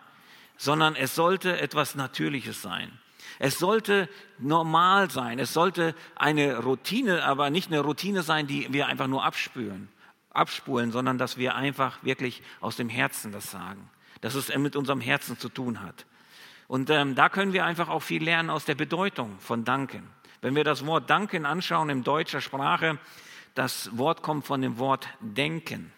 sondern 0.56 0.94
es 0.94 1.14
sollte 1.14 1.60
etwas 1.60 1.96
Natürliches 1.96 2.62
sein. 2.62 3.00
Es 3.38 3.58
sollte 3.58 4.08
normal 4.38 5.10
sein. 5.10 5.38
Es 5.38 5.52
sollte 5.52 5.94
eine 6.16 6.58
Routine, 6.58 7.24
aber 7.24 7.50
nicht 7.50 7.70
eine 7.70 7.80
Routine 7.80 8.22
sein, 8.22 8.46
die 8.46 8.72
wir 8.72 8.86
einfach 8.86 9.06
nur 9.06 9.24
abspülen, 9.24 9.88
abspulen, 10.30 10.92
sondern 10.92 11.18
dass 11.18 11.36
wir 11.36 11.54
einfach 11.54 12.02
wirklich 12.02 12.42
aus 12.60 12.76
dem 12.76 12.88
Herzen 12.88 13.32
das 13.32 13.50
sagen, 13.50 13.90
dass 14.20 14.34
es 14.34 14.54
mit 14.56 14.76
unserem 14.76 15.00
Herzen 15.00 15.38
zu 15.38 15.48
tun 15.48 15.80
hat. 15.82 16.06
Und 16.68 16.88
ähm, 16.90 17.14
da 17.14 17.28
können 17.28 17.52
wir 17.52 17.64
einfach 17.64 17.88
auch 17.88 18.00
viel 18.00 18.22
lernen 18.22 18.48
aus 18.48 18.64
der 18.64 18.74
Bedeutung 18.74 19.38
von 19.40 19.64
Danken. 19.64 20.08
Wenn 20.40 20.54
wir 20.54 20.64
das 20.64 20.86
Wort 20.86 21.10
danken 21.10 21.46
anschauen 21.46 21.90
in 21.90 22.02
deutscher 22.02 22.40
Sprache, 22.40 22.98
das 23.54 23.96
Wort 23.96 24.22
kommt 24.22 24.46
von 24.46 24.62
dem 24.62 24.78
Wort 24.78 25.06
denken. 25.20 25.92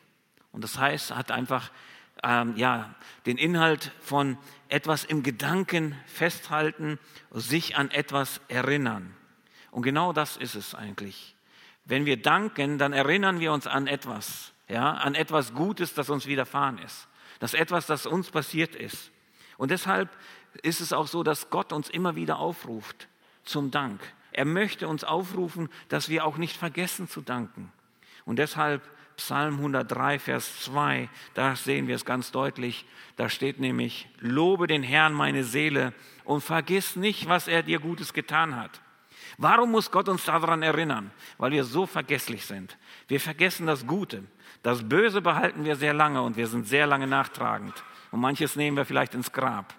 Und 0.52 0.64
das 0.64 0.78
heißt, 0.78 1.14
hat 1.14 1.30
einfach 1.30 1.70
ähm, 2.22 2.56
ja, 2.56 2.94
den 3.26 3.38
Inhalt 3.38 3.92
von 4.00 4.38
etwas 4.68 5.04
im 5.04 5.22
Gedanken 5.22 5.96
festhalten, 6.06 6.98
sich 7.30 7.76
an 7.76 7.90
etwas 7.90 8.40
erinnern. 8.48 9.14
Und 9.70 9.82
genau 9.82 10.12
das 10.12 10.36
ist 10.36 10.54
es 10.54 10.74
eigentlich. 10.74 11.34
Wenn 11.84 12.06
wir 12.06 12.20
danken, 12.20 12.78
dann 12.78 12.92
erinnern 12.92 13.40
wir 13.40 13.52
uns 13.52 13.66
an 13.66 13.86
etwas, 13.86 14.52
ja, 14.68 14.92
an 14.92 15.14
etwas 15.14 15.52
Gutes, 15.52 15.94
das 15.94 16.08
uns 16.08 16.26
widerfahren 16.26 16.78
ist. 16.78 17.08
Das 17.40 17.54
etwas, 17.54 17.86
das 17.86 18.06
uns 18.06 18.30
passiert 18.30 18.74
ist. 18.74 19.10
Und 19.58 19.70
deshalb 19.70 20.08
ist 20.62 20.80
es 20.80 20.92
auch 20.92 21.06
so, 21.06 21.22
dass 21.22 21.50
Gott 21.50 21.72
uns 21.72 21.90
immer 21.90 22.16
wieder 22.16 22.38
aufruft 22.38 23.08
zum 23.44 23.70
Dank. 23.70 24.00
Er 24.32 24.44
möchte 24.44 24.88
uns 24.88 25.04
aufrufen, 25.04 25.68
dass 25.88 26.08
wir 26.08 26.24
auch 26.24 26.36
nicht 26.38 26.56
vergessen 26.56 27.08
zu 27.08 27.20
danken. 27.20 27.72
Und 28.24 28.38
deshalb 28.38 28.82
Psalm 29.16 29.56
103, 29.56 30.18
Vers 30.18 30.62
2, 30.62 31.08
da 31.34 31.54
sehen 31.56 31.86
wir 31.86 31.94
es 31.94 32.04
ganz 32.04 32.32
deutlich. 32.32 32.84
Da 33.16 33.28
steht 33.28 33.60
nämlich, 33.60 34.08
lobe 34.18 34.66
den 34.66 34.82
Herrn 34.82 35.12
meine 35.12 35.44
Seele 35.44 35.92
und 36.24 36.42
vergiss 36.42 36.96
nicht, 36.96 37.28
was 37.28 37.46
er 37.46 37.62
dir 37.62 37.78
Gutes 37.78 38.12
getan 38.12 38.56
hat. 38.56 38.80
Warum 39.38 39.70
muss 39.70 39.90
Gott 39.90 40.08
uns 40.08 40.24
daran 40.24 40.62
erinnern? 40.62 41.10
Weil 41.38 41.52
wir 41.52 41.64
so 41.64 41.86
vergesslich 41.86 42.46
sind. 42.46 42.76
Wir 43.08 43.20
vergessen 43.20 43.66
das 43.66 43.86
Gute. 43.86 44.24
Das 44.62 44.88
Böse 44.88 45.20
behalten 45.20 45.64
wir 45.64 45.76
sehr 45.76 45.94
lange 45.94 46.22
und 46.22 46.36
wir 46.36 46.46
sind 46.46 46.66
sehr 46.66 46.86
lange 46.86 47.06
nachtragend. 47.06 47.84
Und 48.10 48.20
manches 48.20 48.56
nehmen 48.56 48.76
wir 48.76 48.84
vielleicht 48.84 49.14
ins 49.14 49.32
Grab. 49.32 49.74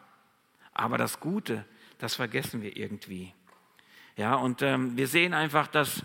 Aber 0.74 0.98
das 0.98 1.20
Gute, 1.20 1.66
das 2.00 2.16
vergessen 2.16 2.62
wir 2.62 2.76
irgendwie. 2.76 3.34
Ja, 4.18 4.36
und 4.36 4.62
ähm, 4.62 4.96
wir 4.98 5.08
sehen 5.08 5.34
einfach, 5.34 5.68
dass 5.68 6.04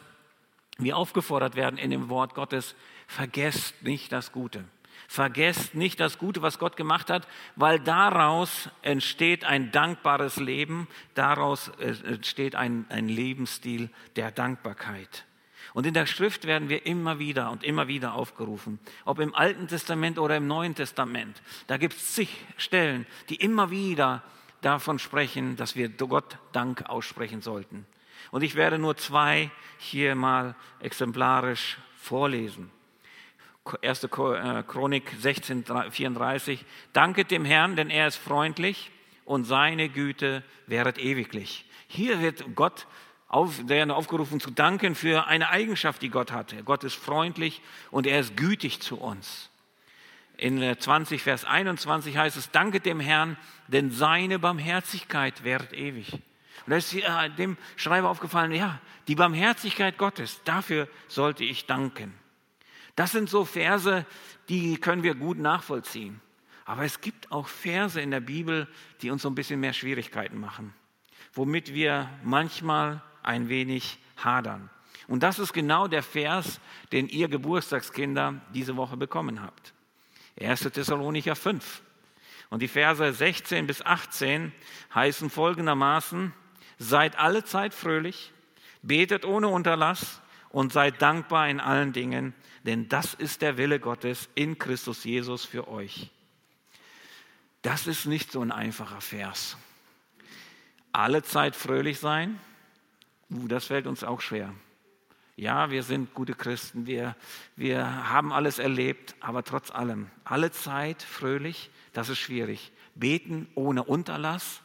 wir 0.79 0.97
aufgefordert 0.97 1.57
werden 1.57 1.79
in 1.79 1.91
dem 1.91 2.09
Wort 2.09 2.35
Gottes, 2.35 2.75
vergesst 3.11 3.83
nicht 3.83 4.13
das 4.13 4.31
Gute. 4.31 4.65
Vergesst 5.09 5.75
nicht 5.75 5.99
das 5.99 6.19
Gute, 6.19 6.43
was 6.43 6.61
Gott 6.61 6.77
gemacht 6.77 7.11
hat, 7.11 7.27
weil 7.57 7.81
daraus 7.81 8.69
entsteht 8.83 9.45
ein 9.45 9.73
dankbares 9.73 10.37
Leben, 10.37 10.87
daraus 11.15 11.69
äh, 11.81 11.97
entsteht 12.05 12.55
ein, 12.55 12.87
ein 12.89 13.09
Lebensstil 13.09 13.91
der 14.15 14.31
Dankbarkeit. 14.31 15.27
Und 15.75 15.87
in 15.87 15.95
der 15.95 16.07
Schrift 16.07 16.47
werden 16.47 16.69
wir 16.69 16.87
immer 16.87 17.19
wieder 17.19 17.51
und 17.51 17.65
immer 17.65 17.89
wieder 17.89 18.15
aufgerufen, 18.15 18.79
ob 19.05 19.19
im 19.19 19.35
Alten 19.35 19.67
Testament 19.67 20.19
oder 20.19 20.37
im 20.37 20.47
Neuen 20.47 20.77
Testament. 20.77 21.43
Da 21.67 21.77
gibt 21.77 21.95
es 21.95 22.15
zig 22.15 22.45
Stellen, 22.57 23.07
die 23.29 23.37
immer 23.37 23.71
wieder 23.71 24.23
davon 24.61 25.01
sprechen, 25.01 25.57
dass 25.57 25.75
wir 25.75 25.89
Gott 25.89 26.39
Dank 26.53 26.89
aussprechen 26.89 27.41
sollten. 27.41 27.87
Und 28.31 28.43
ich 28.43 28.55
werde 28.55 28.79
nur 28.79 28.97
zwei 28.97 29.51
hier 29.79 30.15
mal 30.15 30.55
exemplarisch 30.79 31.79
vorlesen. 31.97 32.71
1. 33.83 34.05
Äh, 34.05 34.09
Chronik 34.67 35.13
16, 35.19 35.65
34. 35.91 36.65
Danket 36.93 37.31
dem 37.31 37.45
Herrn, 37.45 37.77
denn 37.77 37.91
er 37.91 38.07
ist 38.07 38.17
freundlich 38.17 38.91
und 39.25 39.45
seine 39.45 39.89
Güte 39.89 40.43
wäret 40.67 40.99
ewiglich. 40.99 41.67
Hier 41.87 42.21
wird 42.21 42.55
Gott 42.55 42.87
auf, 43.29 43.69
werden 43.69 43.91
aufgerufen 43.91 44.41
zu 44.41 44.51
danken 44.51 44.95
für 44.95 45.27
eine 45.27 45.51
Eigenschaft, 45.51 46.03
die 46.03 46.09
Gott 46.09 46.33
hat. 46.33 46.55
Gott 46.65 46.85
ist 46.85 46.95
freundlich 46.95 47.63
und 47.91 48.07
er 48.07 48.21
ist 48.21 48.37
gütig 48.37 48.81
zu 48.81 48.99
uns. 48.99 49.51
In 50.37 50.77
20, 50.79 51.23
Vers 51.23 51.45
21 51.45 52.17
heißt 52.17 52.37
es, 52.37 52.51
danket 52.51 52.87
dem 52.87 52.99
Herrn, 52.99 53.37
denn 53.69 53.91
seine 53.91 54.39
Barmherzigkeit 54.39 55.45
währt 55.45 55.75
ewig. 55.75 56.15
Und 56.15 56.23
da 56.69 56.77
ist 56.77 56.95
äh, 56.95 57.31
dem 57.37 57.59
Schreiber 57.77 58.09
aufgefallen, 58.09 58.53
ja, 58.53 58.81
die 59.07 59.15
Barmherzigkeit 59.15 59.99
Gottes, 59.99 60.41
dafür 60.45 60.89
sollte 61.09 61.45
ich 61.45 61.67
danken. 61.67 62.20
Das 63.01 63.13
sind 63.13 63.31
so 63.31 63.47
Verse, 63.47 64.05
die 64.51 64.77
können 64.77 65.03
wir 65.03 65.15
gut 65.15 65.39
nachvollziehen. 65.39 66.21
Aber 66.67 66.85
es 66.85 67.01
gibt 67.01 67.33
auch 67.33 67.49
Verse 67.49 67.99
in 67.99 68.11
der 68.11 68.21
Bibel, 68.21 68.69
die 69.01 69.09
uns 69.09 69.23
so 69.23 69.31
ein 69.31 69.35
bisschen 69.35 69.59
mehr 69.59 69.73
Schwierigkeiten 69.73 70.39
machen, 70.39 70.75
womit 71.33 71.73
wir 71.73 72.11
manchmal 72.25 73.01
ein 73.23 73.49
wenig 73.49 73.99
hadern. 74.19 74.69
Und 75.09 75.23
das 75.23 75.39
ist 75.39 75.55
genau 75.55 75.89
der 75.89 76.03
Vers, 76.03 76.61
den 76.93 77.09
ihr 77.09 77.29
Geburtstagskinder 77.29 78.43
diese 78.53 78.77
Woche 78.77 78.99
bekommen 78.99 79.41
habt. 79.41 79.73
1. 80.39 80.61
Thessalonicher 80.61 81.37
5. 81.37 81.81
Und 82.51 82.61
die 82.61 82.69
Verse 82.69 83.15
16 83.15 83.67
bis 83.67 83.81
18 83.81 84.53
heißen 84.95 85.31
folgendermaßen, 85.31 86.35
seid 86.79 87.19
alle 87.19 87.45
Zeit 87.45 87.73
fröhlich, 87.73 88.31
betet 88.83 89.25
ohne 89.25 89.49
Unterlass 89.49 90.21
und 90.51 90.75
seid 90.75 91.01
dankbar 91.01 91.49
in 91.49 91.61
allen 91.61 91.95
Dingen, 91.95 92.35
denn 92.65 92.89
das 92.89 93.15
ist 93.15 93.43
der 93.43 93.57
Wille 93.57 93.81
Gottes 93.81 94.29
in 94.35 94.59
Christus 94.59 95.05
Jesus 95.05 95.45
für 95.45 95.69
euch. 95.69 96.11
Das 97.63 97.87
ist 97.87 98.07
nicht 98.07 98.33
so 98.33 98.41
ein 98.41 98.53
einfacher 98.53 99.01
Vers. 99.01 99.57
Alle 100.93 101.23
Zeit 101.23 101.55
fröhlich 101.55 101.99
sein, 101.99 102.41
uh, 103.31 103.47
das 103.47 103.67
fällt 103.67 103.87
uns 103.87 104.03
auch 104.03 104.21
schwer. 104.21 104.55
Ja, 105.37 105.71
wir 105.71 105.83
sind 105.83 106.13
gute 106.13 106.35
Christen, 106.35 106.87
wir, 106.87 107.17
wir 107.57 108.11
haben 108.11 108.33
alles 108.33 108.59
erlebt, 108.59 109.15
aber 109.21 109.43
trotz 109.43 109.71
allem, 109.71 110.11
alle 110.25 110.51
Zeit 110.51 111.03
fröhlich, 111.03 111.71
das 111.93 112.09
ist 112.09 112.19
schwierig. 112.19 112.73
Beten 112.95 113.49
ohne 113.55 113.85
Unterlass, 113.85 114.61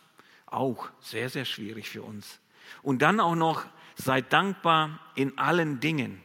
auch 0.47 0.89
sehr, 0.99 1.29
sehr 1.29 1.45
schwierig 1.45 1.89
für 1.89 2.01
uns. 2.01 2.39
Und 2.81 3.01
dann 3.01 3.19
auch 3.19 3.35
noch, 3.35 3.65
seid 3.95 4.33
dankbar 4.33 4.99
in 5.15 5.37
allen 5.37 5.79
Dingen. 5.79 6.21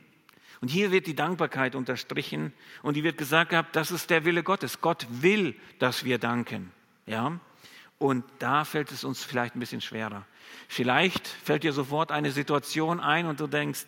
Und 0.60 0.68
hier 0.68 0.90
wird 0.90 1.06
die 1.06 1.14
Dankbarkeit 1.14 1.74
unterstrichen 1.74 2.52
und 2.82 2.94
die 2.94 3.02
wird 3.02 3.16
gesagt 3.16 3.50
gehabt, 3.50 3.74
das 3.76 3.90
ist 3.90 4.10
der 4.10 4.24
Wille 4.24 4.42
Gottes. 4.42 4.80
Gott 4.80 5.06
will, 5.10 5.54
dass 5.78 6.04
wir 6.04 6.18
danken. 6.18 6.70
Ja? 7.06 7.40
Und 7.98 8.24
da 8.38 8.64
fällt 8.64 8.92
es 8.92 9.04
uns 9.04 9.24
vielleicht 9.24 9.56
ein 9.56 9.60
bisschen 9.60 9.80
schwerer. 9.80 10.26
Vielleicht 10.68 11.26
fällt 11.26 11.64
dir 11.64 11.72
sofort 11.72 12.12
eine 12.12 12.30
Situation 12.30 13.00
ein 13.00 13.26
und 13.26 13.40
du 13.40 13.46
denkst, 13.46 13.86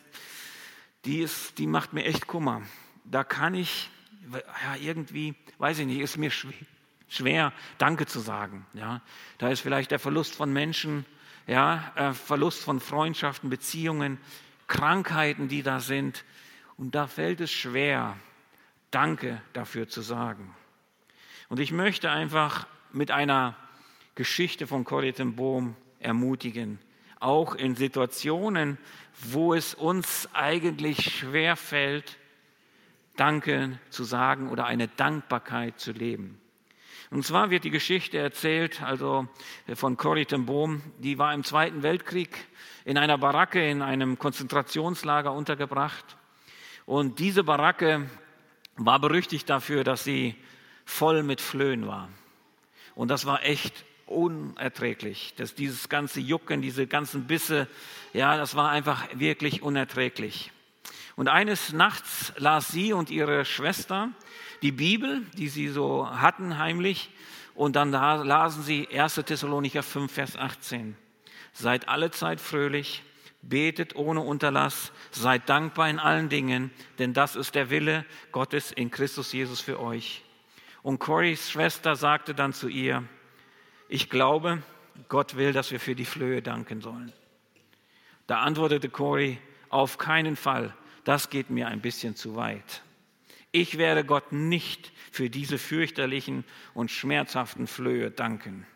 die, 1.05 1.19
ist, 1.19 1.59
die 1.59 1.67
macht 1.67 1.93
mir 1.93 2.05
echt 2.05 2.27
Kummer. 2.27 2.63
Da 3.05 3.23
kann 3.25 3.55
ich, 3.55 3.91
ja, 4.33 4.77
irgendwie, 4.81 5.35
weiß 5.59 5.79
ich 5.81 5.87
nicht, 5.87 6.01
ist 6.01 6.17
mir 6.17 6.31
schwer, 7.09 7.53
Danke 7.79 8.07
zu 8.07 8.21
sagen. 8.21 8.67
Ja? 8.73 9.03
Da 9.39 9.51
ist 9.51 9.61
vielleicht 9.61 9.91
der 9.91 9.99
Verlust 9.99 10.35
von 10.35 10.53
Menschen, 10.53 11.05
ja, 11.47 11.93
äh, 11.97 12.13
Verlust 12.13 12.63
von 12.63 12.81
Freundschaften, 12.81 13.51
Beziehungen, 13.51 14.19
Krankheiten, 14.69 15.49
die 15.49 15.63
da 15.63 15.81
sind. 15.81 16.25
Und 16.83 16.97
da 16.97 17.07
fällt 17.07 17.41
es 17.41 17.53
schwer, 17.53 18.17
Danke 18.91 19.41
dafür 19.53 19.87
zu 19.87 20.01
sagen. 20.01 20.53
Und 21.49 21.61
ich 21.61 21.71
möchte 21.71 22.11
einfach 22.11 22.67
mit 22.91 23.13
einer 23.13 23.55
Geschichte 24.17 24.67
von 24.67 24.83
Corrie 24.83 25.13
Bohm 25.13 25.77
ermutigen, 26.01 26.81
auch 27.21 27.55
in 27.55 27.77
Situationen, 27.77 28.79
wo 29.15 29.55
es 29.55 29.75
uns 29.75 30.29
eigentlich 30.33 31.19
schwer 31.19 31.55
fällt, 31.55 32.19
Danke 33.17 33.79
zu 33.91 34.03
sagen 34.03 34.51
oder 34.51 34.67
eine 34.67 34.89
Dankbarkeit 34.89 35.79
zu 35.79 35.93
leben. 35.93 36.41
Und 37.13 37.25
zwar 37.25 37.51
wird 37.51 37.63
die 37.63 37.71
Geschichte 37.71 38.19
erzählt, 38.19 38.83
also 38.83 39.29
von 39.75 39.97
Corrie 39.97 40.25
ten 40.25 40.47
Bohm, 40.47 40.83
die 40.99 41.17
war 41.17 41.33
im 41.33 41.45
Zweiten 41.45 41.85
Weltkrieg 41.85 42.49
in 42.85 42.99
einer 42.99 43.19
Baracke 43.19 43.71
in 43.71 43.83
einem 43.83 44.19
Konzentrationslager 44.19 45.33
untergebracht. 45.33 46.17
Und 46.87 47.19
diese 47.19 47.45
Baracke 47.45 48.09
war 48.77 48.99
berüchtigt 48.99 49.49
dafür, 49.49 49.85
dass 49.85 50.05
sie 50.05 50.35
voll 50.85 51.23
mit 51.23 51.41
Flöhen 51.41 51.87
war. 51.87 52.09
Und 52.95 53.09
das 53.09 53.25
war 53.25 53.45
echt 53.45 53.85
unerträglich. 54.07 55.35
Das, 55.37 55.55
dieses 55.55 55.89
ganze 55.89 56.21
Jucken, 56.21 56.61
diese 56.63 56.87
ganzen 56.87 57.27
Bisse, 57.27 57.69
ja, 58.13 58.37
das 58.37 58.55
war 58.55 58.71
einfach 58.71 59.09
wirklich 59.15 59.63
unerträglich. 59.63 60.53
Und 61.17 61.29
eines 61.29 61.73
Nachts 61.73 62.33
las 62.37 62.69
sie 62.69 62.93
und 62.93 63.11
ihre 63.11 63.45
Schwester 63.45 64.11
die 64.63 64.73
Bibel, 64.73 65.23
die 65.37 65.49
sie 65.49 65.69
so 65.69 66.09
hatten 66.09 66.59
heimlich, 66.59 67.11
und 67.55 67.77
dann 67.77 67.91
lasen 67.91 68.63
sie 68.63 68.89
1. 68.89 69.17
Thessalonicher 69.27 69.83
5, 69.83 70.11
Vers 70.11 70.37
18. 70.37 70.97
Seid 71.53 71.87
alle 71.89 72.11
Zeit 72.11 72.41
fröhlich, 72.41 73.03
betet 73.43 73.97
ohne 73.97 74.21
Unterlass, 74.21 74.93
seid 75.11 75.49
dankbar 75.49 75.91
in 75.91 75.99
allen 75.99 76.29
Dingen, 76.29 76.71
denn 76.99 77.13
das 77.13 77.37
ist 77.37 77.55
der 77.55 77.71
Wille 77.71 78.05
Gottes 78.31 78.73
in 78.73 78.91
Christus 78.91 79.33
Jesus 79.33 79.61
für 79.61 79.81
euch. 79.81 80.23
Und 80.83 80.99
Corys 80.99 81.51
Schwester 81.51 81.97
sagte 81.97 82.35
dann 82.35 82.53
zu 82.53 82.69
ihr, 82.69 83.05
ich 83.89 84.09
glaube, 84.09 84.63
Gott 85.09 85.37
will, 85.37 85.53
dass 85.53 85.71
wir 85.71 85.81
für 85.81 85.95
die 85.95 86.05
Flöhe 86.05 86.43
danken 86.43 86.81
sollen. 86.81 87.13
Da 88.27 88.41
antwortete 88.41 88.89
Cory, 88.89 89.39
auf 89.69 89.99
keinen 89.99 90.37
Fall, 90.37 90.75
das 91.05 91.31
geht 91.31 91.51
mir 91.51 91.69
ein 91.69 91.81
bisschen 91.81 92.17
zu 92.17 92.37
weit. 92.37 92.83
Ich 93.51 93.77
werde 93.77 94.05
Gott 94.05 94.33
nicht 94.33 94.93
für 95.11 95.29
diese 95.29 95.59
fürchterlichen 95.59 96.45
und 96.73 96.91
schmerzhaften 96.91 97.67
Flöhe 97.67 98.11
danken. 98.11 98.67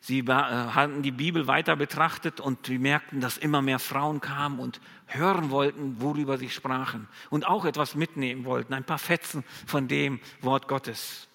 Sie 0.00 0.20
äh, 0.20 0.32
hatten 0.32 1.02
die 1.02 1.10
Bibel 1.10 1.46
weiter 1.46 1.76
betrachtet 1.76 2.40
und 2.40 2.66
sie 2.66 2.78
merkten, 2.78 3.20
dass 3.20 3.36
immer 3.36 3.62
mehr 3.62 3.78
Frauen 3.78 4.20
kamen 4.20 4.58
und 4.60 4.80
hören 5.06 5.50
wollten, 5.50 6.00
worüber 6.00 6.38
sie 6.38 6.50
sprachen 6.50 7.08
und 7.30 7.46
auch 7.46 7.64
etwas 7.64 7.94
mitnehmen 7.94 8.44
wollten, 8.44 8.74
ein 8.74 8.84
paar 8.84 8.98
Fetzen 8.98 9.44
von 9.66 9.88
dem 9.88 10.20
Wort 10.40 10.68
Gottes. 10.68 11.28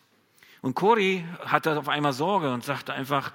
Und 0.61 0.75
Cori 0.75 1.25
hatte 1.45 1.77
auf 1.77 1.89
einmal 1.89 2.13
Sorge 2.13 2.53
und 2.53 2.63
sagte 2.63 2.93
einfach, 2.93 3.33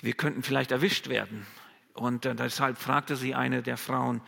wir 0.00 0.12
könnten 0.12 0.42
vielleicht 0.42 0.70
erwischt 0.70 1.08
werden. 1.08 1.46
Und 1.94 2.24
äh, 2.24 2.34
deshalb 2.34 2.78
fragte 2.78 3.16
sie 3.16 3.34
eine 3.34 3.62
der 3.62 3.76
Frauen, 3.76 4.20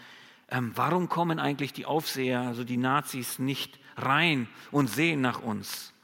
ähm, 0.50 0.72
warum 0.74 1.08
kommen 1.08 1.38
eigentlich 1.38 1.72
die 1.72 1.86
Aufseher, 1.86 2.40
also 2.40 2.64
die 2.64 2.76
Nazis, 2.76 3.38
nicht 3.38 3.78
rein 3.96 4.48
und 4.70 4.90
sehen 4.90 5.20
nach 5.20 5.40
uns? 5.40 5.94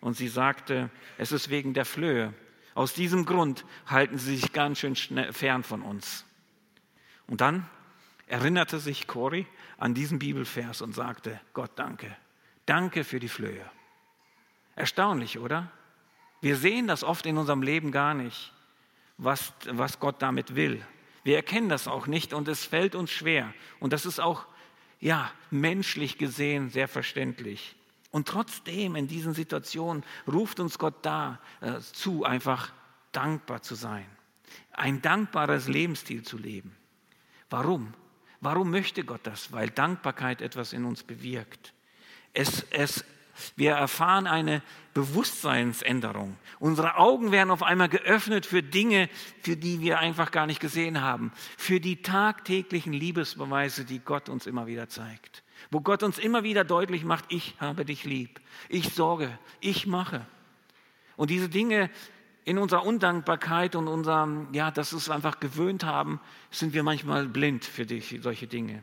Und 0.00 0.16
sie 0.16 0.28
sagte, 0.28 0.90
es 1.16 1.32
ist 1.32 1.48
wegen 1.48 1.72
der 1.72 1.86
Flöhe. 1.86 2.34
Aus 2.74 2.92
diesem 2.92 3.24
Grund 3.24 3.64
halten 3.86 4.18
sie 4.18 4.36
sich 4.36 4.52
ganz 4.52 4.78
schön 4.78 4.96
fern 5.32 5.62
von 5.62 5.82
uns. 5.82 6.24
Und 7.26 7.40
dann 7.40 7.68
erinnerte 8.26 8.78
sich 8.78 9.06
Cory 9.06 9.46
an 9.78 9.94
diesen 9.94 10.18
Bibelvers 10.18 10.82
und 10.82 10.94
sagte, 10.94 11.40
Gott 11.52 11.72
danke, 11.76 12.16
danke 12.66 13.04
für 13.04 13.20
die 13.20 13.28
Flöhe. 13.28 13.64
Erstaunlich, 14.76 15.38
oder? 15.38 15.70
Wir 16.40 16.56
sehen 16.56 16.86
das 16.88 17.04
oft 17.04 17.26
in 17.26 17.38
unserem 17.38 17.62
Leben 17.62 17.92
gar 17.92 18.14
nicht, 18.14 18.52
was, 19.16 19.52
was 19.66 20.00
Gott 20.00 20.20
damit 20.20 20.56
will. 20.56 20.84
Wir 21.22 21.36
erkennen 21.36 21.68
das 21.68 21.88
auch 21.88 22.06
nicht 22.06 22.34
und 22.34 22.48
es 22.48 22.64
fällt 22.64 22.94
uns 22.94 23.10
schwer. 23.10 23.54
Und 23.80 23.92
das 23.92 24.04
ist 24.04 24.20
auch, 24.20 24.46
ja, 25.00 25.30
menschlich 25.50 26.18
gesehen 26.18 26.70
sehr 26.70 26.88
verständlich. 26.88 27.76
Und 28.14 28.28
trotzdem 28.28 28.94
in 28.94 29.08
diesen 29.08 29.34
Situationen 29.34 30.04
ruft 30.28 30.60
uns 30.60 30.78
Gott 30.78 30.94
da 31.02 31.40
äh, 31.60 31.80
zu, 31.80 32.22
einfach 32.22 32.72
dankbar 33.10 33.62
zu 33.62 33.74
sein, 33.74 34.06
ein 34.70 35.02
dankbares 35.02 35.66
Lebensstil 35.66 36.22
zu 36.22 36.38
leben. 36.38 36.76
Warum? 37.50 37.92
Warum 38.40 38.70
möchte 38.70 39.02
Gott 39.02 39.22
das? 39.24 39.50
Weil 39.50 39.68
Dankbarkeit 39.68 40.42
etwas 40.42 40.72
in 40.72 40.84
uns 40.84 41.02
bewirkt. 41.02 41.74
Es, 42.32 42.64
es 42.70 43.04
wir 43.56 43.72
erfahren 43.72 44.28
eine 44.28 44.62
Bewusstseinsänderung. 44.92 46.36
Unsere 46.60 46.98
Augen 46.98 47.32
werden 47.32 47.50
auf 47.50 47.64
einmal 47.64 47.88
geöffnet 47.88 48.46
für 48.46 48.62
Dinge, 48.62 49.10
für 49.42 49.56
die 49.56 49.80
wir 49.80 49.98
einfach 49.98 50.30
gar 50.30 50.46
nicht 50.46 50.60
gesehen 50.60 51.00
haben. 51.00 51.32
Für 51.58 51.80
die 51.80 52.00
tagtäglichen 52.00 52.92
Liebesbeweise, 52.92 53.84
die 53.84 53.98
Gott 53.98 54.28
uns 54.28 54.46
immer 54.46 54.68
wieder 54.68 54.88
zeigt. 54.88 55.43
Wo 55.70 55.80
Gott 55.80 56.02
uns 56.02 56.18
immer 56.18 56.42
wieder 56.42 56.64
deutlich 56.64 57.04
macht, 57.04 57.24
ich 57.28 57.54
habe 57.58 57.84
dich 57.84 58.04
lieb. 58.04 58.40
Ich 58.68 58.90
sorge, 58.90 59.38
ich 59.60 59.86
mache. 59.86 60.26
Und 61.16 61.30
diese 61.30 61.48
Dinge 61.48 61.90
in 62.44 62.58
unserer 62.58 62.84
Undankbarkeit 62.84 63.74
und 63.74 63.88
unserem, 63.88 64.52
ja, 64.52 64.70
dass 64.70 64.92
wir 64.92 64.98
es 64.98 65.08
einfach 65.08 65.40
gewöhnt 65.40 65.84
haben, 65.84 66.20
sind 66.50 66.74
wir 66.74 66.82
manchmal 66.82 67.26
blind 67.26 67.64
für 67.64 67.86
dich, 67.86 68.18
solche 68.20 68.46
Dinge. 68.46 68.82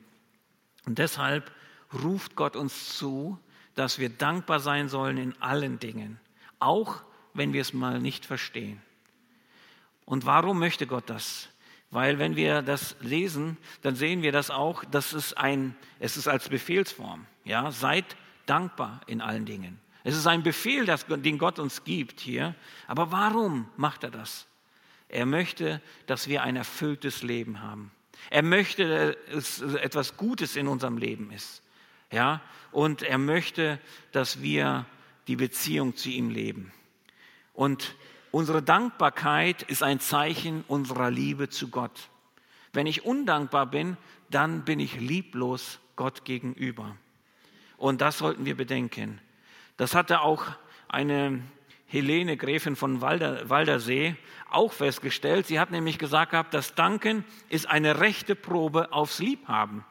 Und 0.86 0.98
deshalb 0.98 1.52
ruft 2.04 2.36
Gott 2.36 2.56
uns 2.56 2.98
zu, 2.98 3.38
dass 3.76 4.00
wir 4.00 4.10
dankbar 4.10 4.60
sein 4.60 4.90
sollen 4.90 5.18
in 5.18 5.42
allen 5.42 5.80
Dingen, 5.80 6.20
auch 6.60 7.04
wenn 7.34 7.54
wir 7.54 7.62
es 7.62 7.74
mal 7.74 8.00
nicht 8.00 8.26
verstehen. 8.26 8.82
Und 10.06 10.26
warum 10.26 10.60
möchte 10.60 10.88
Gott 10.88 11.10
das? 11.10 11.50
Weil 11.92 12.20
wenn 12.20 12.38
wir 12.38 12.62
das 12.62 12.96
lesen, 13.02 13.58
dann 13.82 13.96
sehen 13.96 14.22
wir 14.22 14.32
das 14.32 14.50
auch, 14.50 14.86
dass 14.86 15.12
es 15.12 15.34
ein, 15.34 15.76
es 16.00 16.16
ist 16.16 16.28
als 16.28 16.48
Befehlsform. 16.48 17.26
Ja, 17.44 17.72
seid 17.72 18.06
dankbar 18.46 19.02
in 19.08 19.22
allen 19.22 19.46
Dingen. 19.46 19.80
Es 20.04 20.16
ist 20.16 20.26
ein 20.26 20.42
Befehl, 20.42 20.86
das, 20.86 21.06
den 21.06 21.38
Gott 21.38 21.60
uns 21.60 21.84
gibt 21.84 22.22
hier. 22.22 22.56
Aber 22.88 23.12
warum 23.12 23.70
macht 23.76 24.04
er 24.04 24.12
das? 24.12 24.48
Er 25.10 25.26
möchte, 25.26 25.82
dass 26.08 26.28
wir 26.30 26.44
ein 26.44 26.56
erfülltes 26.56 27.22
Leben 27.22 27.62
haben. 27.62 27.92
Er 28.30 28.44
möchte, 28.44 29.18
dass 29.32 29.62
etwas 29.62 30.16
Gutes 30.16 30.56
in 30.56 30.68
unserem 30.68 30.98
Leben 30.98 31.32
ist. 31.32 31.62
Ja, 32.12 32.42
und 32.72 33.04
er 33.04 33.18
möchte, 33.18 33.80
dass 34.12 34.42
wir 34.42 34.86
die 35.28 35.36
Beziehung 35.36 35.96
zu 35.96 36.10
ihm 36.10 36.30
leben. 36.30 36.72
Und 37.54 37.96
unsere 38.32 38.62
Dankbarkeit 38.62 39.64
ist 39.64 39.84
ein 39.84 40.00
Zeichen 40.00 40.64
unserer 40.68 41.12
Liebe 41.12 41.50
zu 41.50 41.70
Gott. 41.70 42.10
Wenn 42.74 42.88
ich 42.88 43.06
undankbar 43.06 43.66
bin, 43.66 43.98
dann 44.30 44.64
bin 44.64 44.80
ich 44.80 45.00
lieblos 45.00 45.80
Gott 45.96 46.26
gegenüber. 46.26 46.96
Und 47.78 48.02
das 48.02 48.18
sollten 48.18 48.46
wir 48.46 48.56
bedenken. 48.56 49.20
Das 49.78 49.96
hatte 49.96 50.22
auch 50.22 50.46
eine 50.88 51.42
Helene 51.88 52.38
Gräfin 52.38 52.76
von 52.76 53.02
Walder, 53.02 53.50
Waldersee 53.50 54.16
auch 54.50 54.72
festgestellt. 54.72 55.48
Sie 55.48 55.60
hat 55.60 55.72
nämlich 55.72 55.98
gesagt 55.98 56.32
gehabt, 56.32 56.54
das 56.54 56.76
Danken 56.76 57.26
ist 57.50 57.68
eine 57.68 58.00
rechte 58.00 58.36
Probe 58.36 58.94
aufs 58.94 59.20
Liebhaben. 59.20 59.84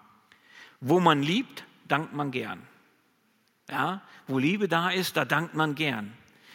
Wo 0.81 0.99
man 1.01 1.23
liebt, 1.23 1.65
dankt 1.89 2.15
man 2.15 2.31
gern. 2.31 2.63
Ja, 3.69 4.03
wo 4.27 4.39
Liebe 4.39 4.67
da 4.67 4.91
ist, 4.91 5.17
da 5.17 5.25
dankt 5.25 5.55
man 5.55 5.75
gern. 5.75 6.13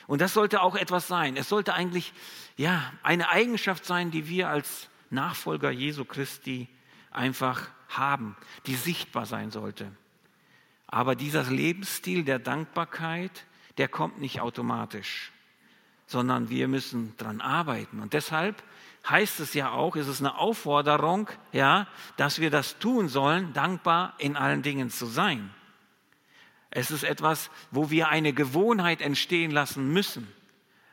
Und 0.08 0.22
das 0.22 0.34
sollte 0.34 0.62
auch 0.62 0.76
etwas 0.76 1.08
sein. 1.08 1.36
Es 1.36 1.50
sollte 1.50 1.74
eigentlich 1.74 2.14
ja, 2.58 2.94
eine 3.04 3.30
Eigenschaft 3.30 3.86
sein, 3.86 4.12
die 4.12 4.28
wir 4.28 4.50
als 4.50 4.90
Nachfolger 5.10 5.72
Jesu 5.72 6.06
Christi 6.06 6.68
einfach 7.12 7.70
haben, 7.90 8.36
die 8.66 8.76
sichtbar 8.76 9.26
sein 9.26 9.52
sollte. 9.52 9.92
Aber 10.88 11.16
dieser 11.16 11.44
Lebensstil 11.44 12.24
der 12.24 12.40
Dankbarkeit, 12.40 13.46
der 13.78 13.88
kommt 13.88 14.20
nicht 14.20 14.42
automatisch, 14.42 15.32
sondern 16.06 16.50
wir 16.50 16.68
müssen 16.68 17.16
daran 17.18 17.42
arbeiten. 17.42 18.00
Und 18.00 18.14
deshalb 18.14 18.64
heißt 19.10 19.40
es 19.40 19.54
ja 19.54 19.72
auch, 19.72 19.96
es 19.96 20.08
ist 20.08 20.20
eine 20.20 20.38
Aufforderung, 20.38 21.30
ja, 21.52 21.88
dass 22.18 22.40
wir 22.40 22.50
das 22.50 22.78
tun 22.80 23.08
sollen, 23.08 23.54
dankbar 23.54 24.14
in 24.20 24.36
allen 24.36 24.62
Dingen 24.62 24.90
zu 24.90 25.06
sein. 25.06 25.54
Es 26.76 26.92
ist 26.92 27.06
etwas, 27.06 27.50
wo 27.72 27.90
wir 27.90 28.10
eine 28.10 28.34
Gewohnheit 28.34 29.00
entstehen 29.02 29.50
lassen 29.50 29.94
müssen. 29.94 30.28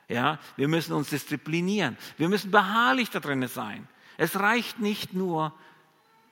Ja, 0.07 0.39
wir 0.55 0.69
müssen 0.69 0.93
uns 0.93 1.11
disziplinieren. 1.11 1.99
Wir 2.17 2.29
müssen 2.29 2.53
beharrlich 2.53 3.11
da 3.11 3.19
drin 3.19 3.47
sein. 3.49 3.89
Es 4.17 4.39
reicht 4.39 4.79
nicht 4.79 5.13
nur 5.13 5.53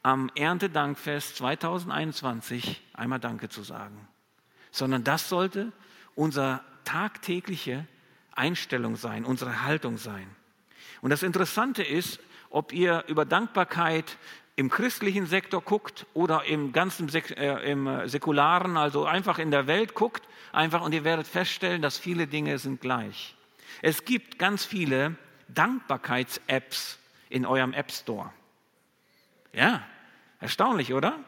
am 0.05 0.31
Erntedankfest 0.37 1.37
2021 1.37 2.81
einmal 2.95 3.19
Danke 3.19 3.49
zu 3.49 3.65
sagen, 3.65 4.07
sondern 4.71 5.03
das 5.03 5.29
sollte 5.29 5.73
unsere 6.15 6.61
tagtägliche 6.85 7.89
Einstellung 8.31 8.95
sein, 8.95 9.25
unsere 9.25 9.65
Haltung 9.65 9.99
sein. 9.99 10.29
Und 11.01 11.11
das 11.11 11.25
Interessante 11.25 11.83
ist, 11.83 12.21
ob 12.51 12.73
ihr 12.73 13.03
über 13.09 13.25
Dankbarkeit 13.25 14.17
im 14.57 14.69
christlichen 14.69 15.27
Sektor 15.27 15.63
guckt 15.63 16.07
oder 16.13 16.45
im 16.45 16.73
ganzen 16.73 17.09
Sek 17.09 17.31
äh, 17.39 17.71
im 17.71 17.87
äh, 17.87 18.09
säkularen, 18.09 18.77
also 18.77 19.07
einfach 19.07 19.39
in 19.39 19.51
der 19.51 19.67
Welt 19.67 19.95
guckt, 19.95 20.29
einfach 20.53 20.83
und 20.83 20.93
ihr 20.93 21.05
werdet 21.05 21.27
feststellen, 21.27 21.83
dass 21.83 21.99
viele 21.99 22.27
Dinge 22.27 22.59
sind 22.59 22.81
gleich. 22.81 23.35
Es 23.83 24.05
gibt 24.05 24.39
ganz 24.39 24.65
viele 24.65 25.17
Dankbarkeits-Apps 25.49 26.99
in 27.29 27.47
eurem 27.47 27.73
App 27.73 27.91
Store. 27.91 28.33
Ja, 29.53 29.83
erstaunlich, 30.41 30.93
oder? 30.93 31.19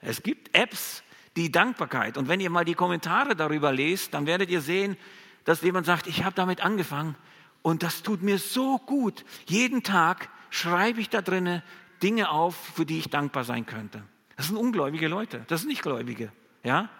Es 0.00 0.22
gibt 0.22 0.54
Apps, 0.56 1.02
die 1.36 1.50
Dankbarkeit. 1.50 2.16
Und 2.16 2.28
wenn 2.28 2.40
ihr 2.40 2.50
mal 2.50 2.64
die 2.64 2.74
Kommentare 2.74 3.36
darüber 3.36 3.72
lest, 3.72 4.14
dann 4.14 4.26
werdet 4.26 4.50
ihr 4.50 4.60
sehen, 4.60 4.96
dass 5.44 5.62
jemand 5.62 5.86
sagt, 5.86 6.06
ich 6.06 6.24
habe 6.24 6.34
damit 6.34 6.62
angefangen 6.62 7.16
und 7.62 7.82
das 7.82 8.02
tut 8.02 8.22
mir 8.22 8.38
so 8.38 8.78
gut. 8.78 9.24
Jeden 9.46 9.82
Tag 9.82 10.28
schreibe 10.50 11.00
ich 11.00 11.10
da 11.10 11.22
drinnen 11.22 11.62
Dinge 12.04 12.30
auf, 12.30 12.54
für 12.54 12.84
die 12.84 12.98
ich 12.98 13.08
dankbar 13.08 13.44
sein 13.44 13.64
könnte. 13.64 14.02
Das 14.36 14.48
sind 14.48 14.56
ungläubige 14.56 15.08
Leute, 15.08 15.44
das 15.48 15.62
sind 15.62 15.70
nicht 15.70 15.82
Gläubige. 15.82 16.30
Ja? 16.62 16.90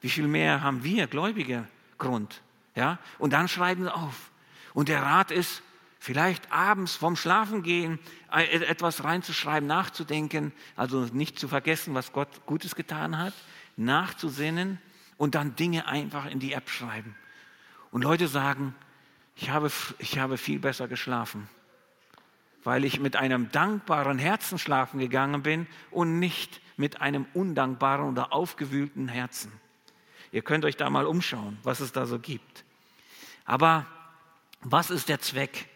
Wie 0.00 0.08
viel 0.08 0.26
mehr 0.26 0.62
haben 0.62 0.82
wir 0.82 1.06
Gläubige 1.06 1.68
Grund? 1.98 2.40
Ja? 2.74 2.98
Und 3.18 3.34
dann 3.34 3.46
schreiben 3.46 3.84
sie 3.84 3.94
auf. 3.94 4.30
Und 4.72 4.88
der 4.88 5.02
Rat 5.02 5.30
ist, 5.30 5.62
vielleicht 5.98 6.52
abends 6.52 6.96
vorm 6.96 7.16
Schlafengehen 7.16 7.98
äh, 8.30 8.44
etwas 8.64 9.04
reinzuschreiben, 9.04 9.66
nachzudenken, 9.66 10.52
also 10.76 11.08
nicht 11.12 11.38
zu 11.38 11.48
vergessen, 11.48 11.94
was 11.94 12.12
Gott 12.12 12.28
Gutes 12.44 12.74
getan 12.74 13.18
hat, 13.18 13.32
nachzusinnen 13.76 14.78
und 15.16 15.34
dann 15.34 15.56
Dinge 15.56 15.86
einfach 15.86 16.26
in 16.26 16.40
die 16.40 16.52
App 16.52 16.68
schreiben. 16.68 17.14
Und 17.90 18.02
Leute 18.02 18.28
sagen, 18.28 18.74
ich 19.36 19.50
habe, 19.50 19.70
ich 19.98 20.18
habe 20.18 20.36
viel 20.36 20.58
besser 20.58 20.88
geschlafen, 20.88 21.48
weil 22.64 22.84
ich 22.84 22.98
mit 22.98 23.16
einem 23.16 23.52
dankbaren 23.52 24.18
Herzen 24.18 24.58
schlafen 24.58 24.98
gegangen 24.98 25.42
bin 25.42 25.66
und 25.90 26.18
nicht 26.18 26.60
mit 26.76 27.00
einem 27.00 27.26
undankbaren 27.34 28.08
oder 28.08 28.32
aufgewühlten 28.32 29.08
Herzen. 29.08 29.52
Ihr 30.32 30.42
könnt 30.42 30.64
euch 30.64 30.76
da 30.76 30.90
mal 30.90 31.06
umschauen, 31.06 31.58
was 31.62 31.80
es 31.80 31.92
da 31.92 32.06
so 32.06 32.18
gibt. 32.18 32.64
Aber 33.44 33.86
was 34.62 34.90
ist 34.90 35.08
der 35.08 35.20
Zweck? 35.20 35.68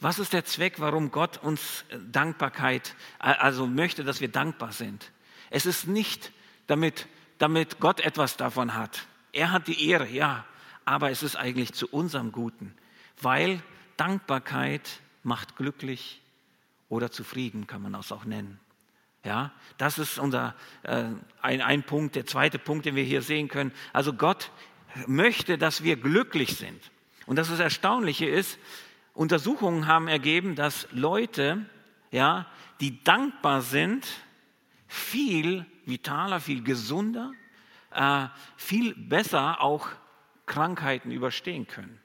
Was 0.00 0.18
ist 0.18 0.32
der 0.32 0.44
Zweck, 0.44 0.80
warum 0.80 1.10
Gott 1.10 1.38
uns 1.38 1.84
Dankbarkeit, 2.10 2.94
also 3.18 3.66
möchte, 3.66 4.04
dass 4.04 4.20
wir 4.20 4.28
dankbar 4.28 4.72
sind? 4.72 5.12
Es 5.50 5.66
ist 5.66 5.86
nicht, 5.86 6.32
damit, 6.66 7.06
damit 7.38 7.80
Gott 7.80 8.00
etwas 8.00 8.36
davon 8.36 8.74
hat. 8.74 9.06
Er 9.32 9.52
hat 9.52 9.66
die 9.66 9.88
Ehre, 9.88 10.08
ja, 10.08 10.44
aber 10.84 11.10
es 11.10 11.22
ist 11.22 11.36
eigentlich 11.36 11.72
zu 11.72 11.86
unserem 11.88 12.32
Guten, 12.32 12.74
weil 13.20 13.60
Dankbarkeit 13.96 15.00
macht 15.22 15.56
glücklich 15.56 16.20
oder 16.88 17.10
zufrieden, 17.10 17.66
kann 17.66 17.82
man 17.82 17.92
das 17.92 18.12
auch 18.12 18.24
nennen. 18.24 18.60
Ja, 19.24 19.52
das 19.76 19.98
ist 19.98 20.18
unser 20.18 20.54
äh, 20.84 21.04
ein, 21.42 21.60
ein 21.60 21.82
Punkt, 21.82 22.16
der 22.16 22.24
zweite 22.24 22.58
Punkt, 22.58 22.86
den 22.86 22.94
wir 22.94 23.02
hier 23.02 23.22
sehen 23.22 23.48
können. 23.48 23.72
Also 23.92 24.12
Gott 24.12 24.50
möchte, 25.06 25.58
dass 25.58 25.82
wir 25.82 25.96
glücklich 25.96 26.56
sind. 26.56 26.90
Und 27.26 27.36
das, 27.36 27.48
das 27.48 27.60
Erstaunliche 27.60 28.26
ist, 28.26 28.58
Untersuchungen 29.12 29.86
haben 29.86 30.08
ergeben, 30.08 30.54
dass 30.54 30.88
Leute, 30.92 31.66
ja, 32.10 32.46
die 32.80 33.02
dankbar 33.02 33.62
sind, 33.62 34.06
viel 34.86 35.66
vitaler, 35.84 36.40
viel 36.40 36.62
gesunder, 36.62 37.32
äh, 37.92 38.28
viel 38.56 38.94
besser 38.94 39.60
auch 39.60 39.88
Krankheiten 40.46 41.10
überstehen 41.10 41.66
können. 41.66 42.00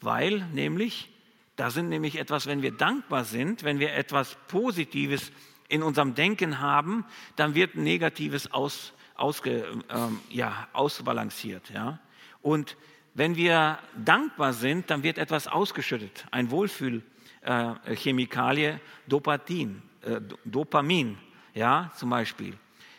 Weil 0.00 0.46
nämlich, 0.52 1.10
da 1.56 1.70
sind 1.70 1.88
nämlich 1.88 2.18
etwas, 2.18 2.46
wenn 2.46 2.60
wir 2.62 2.72
dankbar 2.72 3.24
sind, 3.24 3.64
wenn 3.64 3.78
wir 3.78 3.94
etwas 3.94 4.36
Positives 4.48 5.32
in 5.68 5.82
unserem 5.82 6.14
Denken 6.14 6.60
haben, 6.60 7.06
dann 7.36 7.54
wird 7.54 7.76
Negatives 7.76 8.52
aus, 8.52 8.92
ausge, 9.14 9.64
ähm, 9.88 10.20
ja, 10.30 10.68
ausbalanciert. 10.72 11.70
Ja? 11.70 12.00
Und 12.42 12.76
wenn 13.14 13.36
wir 13.36 13.78
dankbar 13.96 14.52
sind, 14.52 14.90
dann 14.90 15.04
wird 15.04 15.18
etwas 15.18 15.46
ausgeschüttet, 15.46 16.26
ein 16.30 16.50
Wohlfühlchemikalie, 16.50 18.70
äh, 18.70 18.78
äh, 19.08 20.20
Dopamin, 20.44 21.18
ja, 21.54 21.90
zum 21.96 22.10
Beispiel. 22.10 22.58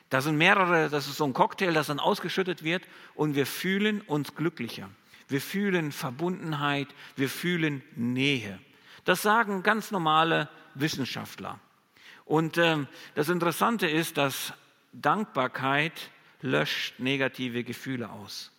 Da 0.10 0.22
sind 0.22 0.38
mehrere, 0.38 0.90
das 0.90 1.08
ist 1.08 1.18
so 1.18 1.26
ein 1.26 1.34
Cocktail, 1.34 1.74
das 1.74 1.88
dann 1.88 2.00
ausgeschüttet 2.00 2.64
wird 2.64 2.84
und 3.16 3.36
wir 3.36 3.46
fühlen 3.46 4.00
uns 4.02 4.34
glücklicher. 4.34 4.90
Wir 5.28 5.42
fühlen 5.42 5.92
Verbundenheit, 5.92 6.88
wir 7.16 7.30
fühlen 7.30 7.82
Nähe. 7.96 8.60
Das 9.06 9.22
sagen 9.22 9.64
ganz 9.64 9.92
normale 9.92 10.50
Wissenschaftler. 10.74 11.60
Und 12.26 12.58
ähm, 12.58 12.88
das 13.14 13.30
Interessante 13.30 13.88
ist, 13.88 14.18
dass 14.18 14.54
Dankbarkeit 14.94 16.10
löscht 16.42 17.00
negative 17.00 17.64
Gefühle 17.64 18.10
aus. 18.10 18.52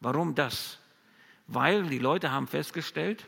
Warum 0.00 0.34
das? 0.34 0.78
Weil 1.46 1.84
die 1.84 1.98
Leute 1.98 2.32
haben 2.32 2.48
festgestellt, 2.48 3.26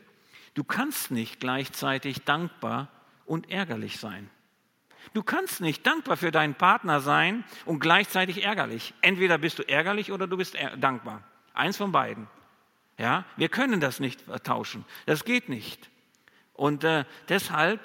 du 0.53 0.63
kannst 0.63 1.11
nicht 1.11 1.39
gleichzeitig 1.39 2.23
dankbar 2.23 2.89
und 3.25 3.49
ärgerlich 3.49 3.99
sein. 3.99 4.29
Du 5.13 5.23
kannst 5.23 5.61
nicht 5.61 5.87
dankbar 5.87 6.17
für 6.17 6.31
deinen 6.31 6.55
Partner 6.55 6.99
sein 6.99 7.43
und 7.65 7.79
gleichzeitig 7.79 8.43
ärgerlich. 8.43 8.93
Entweder 9.01 9.37
bist 9.37 9.59
du 9.59 9.67
ärgerlich 9.67 10.11
oder 10.11 10.27
du 10.27 10.37
bist 10.37 10.57
dankbar. 10.77 11.23
Eins 11.53 11.77
von 11.77 11.91
beiden. 11.91 12.27
Ja, 12.99 13.23
wir 13.37 13.47
können 13.47 13.79
das 13.79 14.01
nicht 14.01 14.25
tauschen. 14.43 14.83
Das 15.05 15.23
geht 15.23 15.47
nicht. 15.47 15.89
Und 16.53 16.83
äh, 16.83 17.05
deshalb 17.29 17.79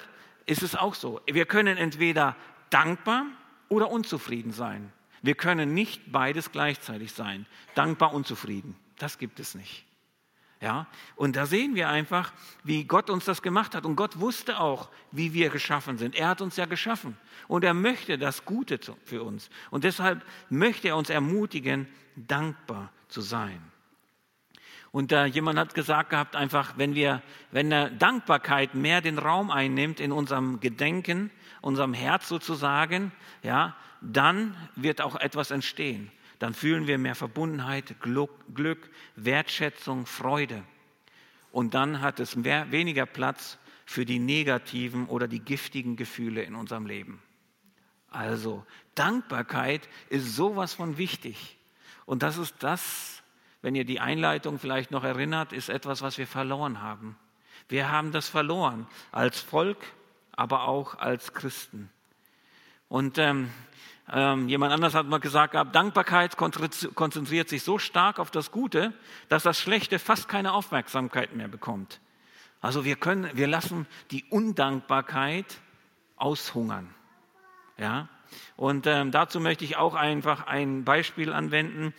ist 0.45 0.61
es 0.61 0.75
auch 0.75 0.93
so. 0.93 1.21
Wir 1.25 1.45
können 1.45 1.77
entweder 1.77 2.35
dankbar 2.69 3.25
oder 3.69 3.89
unzufrieden 3.89 4.51
sein. 4.51 4.91
Wir 5.21 5.35
können 5.35 5.73
nicht 5.73 6.11
beides 6.11 6.51
gleichzeitig 6.51 7.13
sein. 7.13 7.45
Dankbar 7.75 8.13
und 8.13 8.27
zufrieden. 8.27 8.75
Das 8.99 9.17
gibt 9.17 9.39
es 9.39 9.55
nicht. 9.55 9.85
Ja, 10.59 10.87
und 11.15 11.37
da 11.37 11.45
sehen 11.45 11.75
wir 11.75 11.89
einfach, 11.89 12.33
wie 12.63 12.83
Gott 12.83 13.09
uns 13.09 13.23
das 13.23 13.41
gemacht 13.41 13.73
hat. 13.73 13.85
Und 13.85 13.95
Gott 13.95 14.19
wusste 14.19 14.59
auch, 14.59 14.89
wie 15.11 15.33
wir 15.33 15.49
geschaffen 15.49 15.97
sind. 15.97 16.15
Er 16.15 16.27
hat 16.27 16.41
uns 16.41 16.57
ja 16.57 16.65
geschaffen. 16.65 17.17
Und 17.47 17.63
er 17.63 17.73
möchte 17.73 18.17
das 18.17 18.43
Gute 18.43 18.79
für 19.05 19.23
uns. 19.23 19.49
Und 19.71 19.85
deshalb 19.85 20.25
möchte 20.49 20.89
er 20.89 20.97
uns 20.97 21.09
ermutigen, 21.09 21.87
dankbar 22.15 22.91
zu 23.07 23.21
sein. 23.21 23.61
Und 24.95 25.11
äh, 25.11 25.25
jemand 25.25 25.59
hat 25.59 25.73
gesagt 25.73 26.11
gehabt, 26.11 26.37
einfach, 26.37 26.77
wenn 26.77 26.95
wir, 26.95 27.21
wenn 27.51 27.73
eine 27.73 27.91
Dankbarkeit 27.91 28.75
mehr 28.75 29.01
den 29.01 29.19
Raum 29.19 29.51
einnimmt 29.51 29.99
in 29.99 30.13
unserem 30.13 30.61
Gedenken, 30.61 31.31
unserem 31.59 31.93
Herz 31.93 32.29
sozusagen, 32.29 33.11
ja, 33.43 33.75
dann 33.99 34.55
wird 34.77 35.01
auch 35.01 35.17
etwas 35.17 35.51
entstehen. 35.51 36.13
Dann 36.39 36.53
fühlen 36.53 36.87
wir 36.87 36.97
mehr 36.97 37.15
Verbundenheit, 37.15 37.99
Glück, 37.99 38.31
Glück 38.55 38.89
Wertschätzung, 39.17 40.05
Freude. 40.05 40.63
Und 41.51 41.73
dann 41.73 41.99
hat 41.99 42.21
es 42.21 42.37
mehr, 42.37 42.71
weniger 42.71 43.05
Platz 43.05 43.57
für 43.85 44.05
die 44.05 44.19
negativen 44.19 45.07
oder 45.07 45.27
die 45.27 45.41
giftigen 45.41 45.97
Gefühle 45.97 46.43
in 46.43 46.55
unserem 46.55 46.85
Leben. 46.85 47.21
Also 48.11 48.65
Dankbarkeit 48.95 49.89
ist 50.07 50.37
sowas 50.37 50.73
von 50.73 50.97
wichtig. 50.97 51.57
Und 52.05 52.23
das 52.23 52.37
ist 52.37 52.55
das, 52.59 53.14
wenn 53.65 53.73
ihr 53.73 53.83
die 53.83 53.99
Einleitung 53.99 54.59
vielleicht 54.59 54.91
noch 54.91 55.03
erinnert, 55.03 55.51
ist 55.51 55.69
etwas, 55.69 56.03
was 56.03 56.19
wir 56.19 56.27
verloren 56.27 56.83
haben. 56.83 57.17
Wir 57.67 57.89
haben 57.91 58.11
das 58.11 58.29
verloren 58.29 58.85
als 59.11 59.39
Volk, 59.39 59.79
aber 60.33 60.67
auch 60.67 60.99
als 60.99 61.33
Christen. 61.33 61.89
Und 62.89 63.17
ähm, 63.17 63.49
ähm, 64.13 64.47
jemand 64.49 64.71
anders 64.71 64.93
hat 64.93 65.07
mal 65.07 65.19
gesagt, 65.19 65.53
gehabt, 65.53 65.73
Dankbarkeit 65.73 66.37
konzentriert 66.37 67.49
sich 67.49 67.63
so 67.63 67.79
stark 67.79 68.19
auf 68.19 68.29
das 68.29 68.51
Gute, 68.51 68.93
dass 69.29 69.41
das 69.41 69.59
Schlechte 69.59 69.97
fast 69.97 70.29
keine 70.29 70.53
Aufmerksamkeit 70.53 71.35
mehr 71.35 71.47
bekommt. 71.47 72.01
Also 72.61 72.85
wir 72.85 72.97
können, 72.97 73.31
wir 73.33 73.47
lassen 73.47 73.87
die 74.11 74.25
Undankbarkeit 74.25 75.59
aushungern. 76.17 76.93
Ja? 77.79 78.09
Und 78.55 78.87
ähm, 78.87 79.11
dazu 79.11 79.39
möchte 79.39 79.65
ich 79.65 79.77
auch 79.77 79.95
einfach 79.95 80.47
ein 80.47 80.83
Beispiel 80.83 81.33
anwenden 81.33 81.93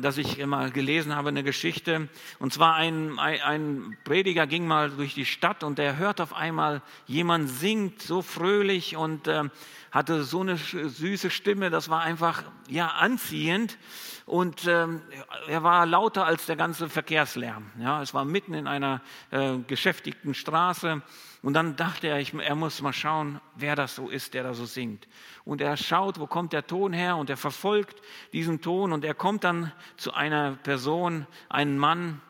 das 0.00 0.18
ich 0.18 0.40
immer 0.40 0.70
gelesen 0.70 1.14
habe, 1.14 1.28
eine 1.28 1.44
Geschichte. 1.44 2.08
Und 2.40 2.52
zwar 2.52 2.74
ein, 2.74 3.18
ein 3.20 3.96
Prediger 4.02 4.48
ging 4.48 4.66
mal 4.66 4.90
durch 4.90 5.14
die 5.14 5.24
Stadt 5.24 5.62
und 5.62 5.78
er 5.78 5.96
hört 5.96 6.20
auf 6.20 6.34
einmal, 6.34 6.82
jemand 7.06 7.48
singt 7.48 8.02
so 8.02 8.20
fröhlich 8.20 8.96
und 8.96 9.28
äh, 9.28 9.44
hatte 9.92 10.24
so 10.24 10.40
eine 10.40 10.56
süße 10.56 11.30
Stimme, 11.30 11.70
das 11.70 11.88
war 11.88 12.00
einfach 12.00 12.42
ja 12.68 12.88
anziehend 12.88 13.78
und 14.26 14.66
ähm, 14.66 15.02
er 15.48 15.62
war 15.62 15.86
lauter 15.86 16.24
als 16.24 16.46
der 16.46 16.56
ganze 16.56 16.88
Verkehrslärm. 16.88 17.70
Ja, 17.78 18.02
es 18.02 18.12
war 18.12 18.24
mitten 18.24 18.54
in 18.54 18.66
einer 18.66 19.00
äh, 19.30 19.58
geschäftigten 19.66 20.34
Straße 20.34 21.02
und 21.42 21.54
dann 21.54 21.76
dachte 21.76 22.08
er, 22.08 22.18
ich, 22.18 22.34
er 22.34 22.54
muss 22.54 22.82
mal 22.82 22.92
schauen, 22.92 23.40
wer 23.54 23.74
das 23.74 23.94
so 23.94 24.10
ist, 24.10 24.34
der 24.34 24.42
da 24.42 24.52
so 24.52 24.66
singt. 24.66 25.08
Und 25.44 25.62
er 25.62 25.76
schaut, 25.78 26.20
wo 26.20 26.26
kommt 26.26 26.52
der 26.52 26.66
Ton 26.66 26.92
her 26.92 27.16
und 27.16 27.30
er 27.30 27.38
verfolgt 27.38 28.02
diesen 28.32 28.60
Ton 28.60 28.92
und 28.92 29.04
er 29.04 29.14
kommt 29.14 29.44
dann 29.44 29.72
zu 29.96 30.12
einer 30.12 30.52
Person, 30.62 31.26
einen 31.48 31.78
Mann, 31.78 32.20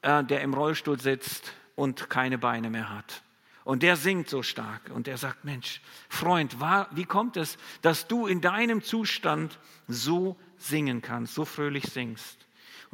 äh, 0.00 0.24
der 0.24 0.40
im 0.40 0.54
Rollstuhl 0.54 0.98
sitzt 0.98 1.52
und 1.76 2.08
keine 2.08 2.38
Beine 2.38 2.70
mehr 2.70 2.88
hat. 2.88 3.22
Und 3.64 3.82
der 3.82 3.96
singt 3.96 4.28
so 4.28 4.42
stark 4.42 4.90
und 4.94 5.08
er 5.08 5.18
sagt, 5.18 5.44
Mensch, 5.44 5.80
Freund, 6.08 6.56
wie 6.92 7.04
kommt 7.04 7.36
es, 7.36 7.58
dass 7.82 8.06
du 8.06 8.26
in 8.26 8.40
deinem 8.40 8.82
Zustand 8.82 9.58
so 9.88 10.36
singen 10.56 11.02
kannst, 11.02 11.34
so 11.34 11.44
fröhlich 11.44 11.84
singst? 11.84 12.43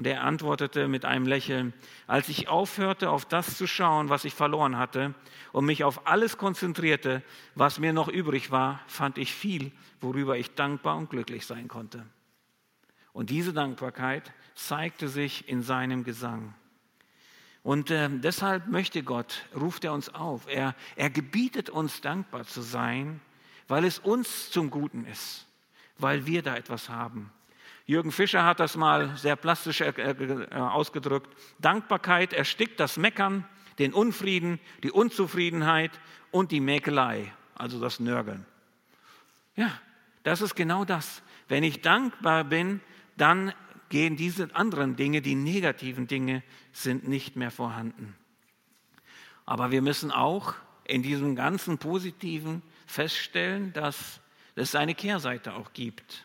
Und 0.01 0.07
er 0.07 0.23
antwortete 0.23 0.89
mit 0.89 1.05
einem 1.05 1.27
Lächeln, 1.27 1.75
als 2.07 2.31
ich 2.31 2.49
aufhörte, 2.49 3.11
auf 3.11 3.27
das 3.27 3.59
zu 3.59 3.67
schauen, 3.67 4.09
was 4.09 4.25
ich 4.25 4.33
verloren 4.33 4.79
hatte, 4.79 5.15
und 5.53 5.67
mich 5.67 5.85
auf 5.85 6.07
alles 6.07 6.39
konzentrierte, 6.39 7.23
was 7.55 7.79
mir 7.79 7.93
noch 7.93 8.09
übrig 8.09 8.51
war, 8.51 8.81
fand 8.87 9.19
ich 9.19 9.35
viel, 9.35 9.73
worüber 10.01 10.39
ich 10.39 10.55
dankbar 10.55 10.97
und 10.97 11.11
glücklich 11.11 11.45
sein 11.45 11.69
konnte. 11.69 12.07
Und 13.13 13.29
diese 13.29 13.53
Dankbarkeit 13.53 14.33
zeigte 14.55 15.07
sich 15.07 15.47
in 15.51 15.63
seinem 15.63 16.03
Gesang. 16.03 16.55
Und 17.63 17.91
äh, 17.91 18.09
deshalb 18.11 18.69
möchte 18.69 19.03
Gott, 19.03 19.45
ruft 19.55 19.85
er 19.85 19.93
uns 19.93 20.09
auf, 20.09 20.47
er, 20.49 20.75
er 20.97 21.11
gebietet 21.11 21.69
uns 21.69 22.01
dankbar 22.01 22.47
zu 22.47 22.63
sein, 22.63 23.21
weil 23.69 23.85
es 23.85 23.99
uns 23.99 24.51
zum 24.51 24.71
Guten 24.71 25.05
ist, 25.05 25.47
weil 25.99 26.25
wir 26.25 26.41
da 26.41 26.57
etwas 26.57 26.89
haben. 26.89 27.31
Jürgen 27.91 28.13
Fischer 28.13 28.45
hat 28.45 28.61
das 28.61 28.77
mal 28.77 29.17
sehr 29.17 29.35
plastisch 29.35 29.81
äh, 29.81 29.89
äh, 29.89 30.55
ausgedrückt. 30.55 31.37
Dankbarkeit 31.59 32.33
erstickt 32.33 32.79
das 32.79 32.97
Meckern, 32.97 33.45
den 33.81 33.93
Unfrieden, 33.93 34.61
die 34.85 34.93
Unzufriedenheit 34.93 35.91
und 36.31 36.53
die 36.53 36.61
Mäkelei, 36.61 37.33
also 37.57 37.81
das 37.81 37.99
Nörgeln. 37.99 38.47
Ja, 39.57 39.73
das 40.23 40.41
ist 40.41 40.55
genau 40.55 40.85
das. 40.85 41.21
Wenn 41.49 41.65
ich 41.65 41.81
dankbar 41.81 42.45
bin, 42.45 42.81
dann 43.17 43.53
gehen 43.89 44.15
diese 44.15 44.55
anderen 44.55 44.95
Dinge, 44.95 45.21
die 45.21 45.35
negativen 45.35 46.07
Dinge, 46.07 46.45
sind 46.71 47.09
nicht 47.09 47.35
mehr 47.35 47.51
vorhanden. 47.51 48.15
Aber 49.47 49.73
wir 49.73 49.83
müssen 49.83 50.13
auch 50.13 50.55
in 50.85 51.03
diesem 51.03 51.35
ganzen 51.35 51.79
Positiven 51.79 52.63
feststellen, 52.87 53.73
dass 53.73 54.21
es 54.55 54.77
eine 54.77 54.95
Kehrseite 54.95 55.55
auch 55.55 55.73
gibt, 55.73 56.25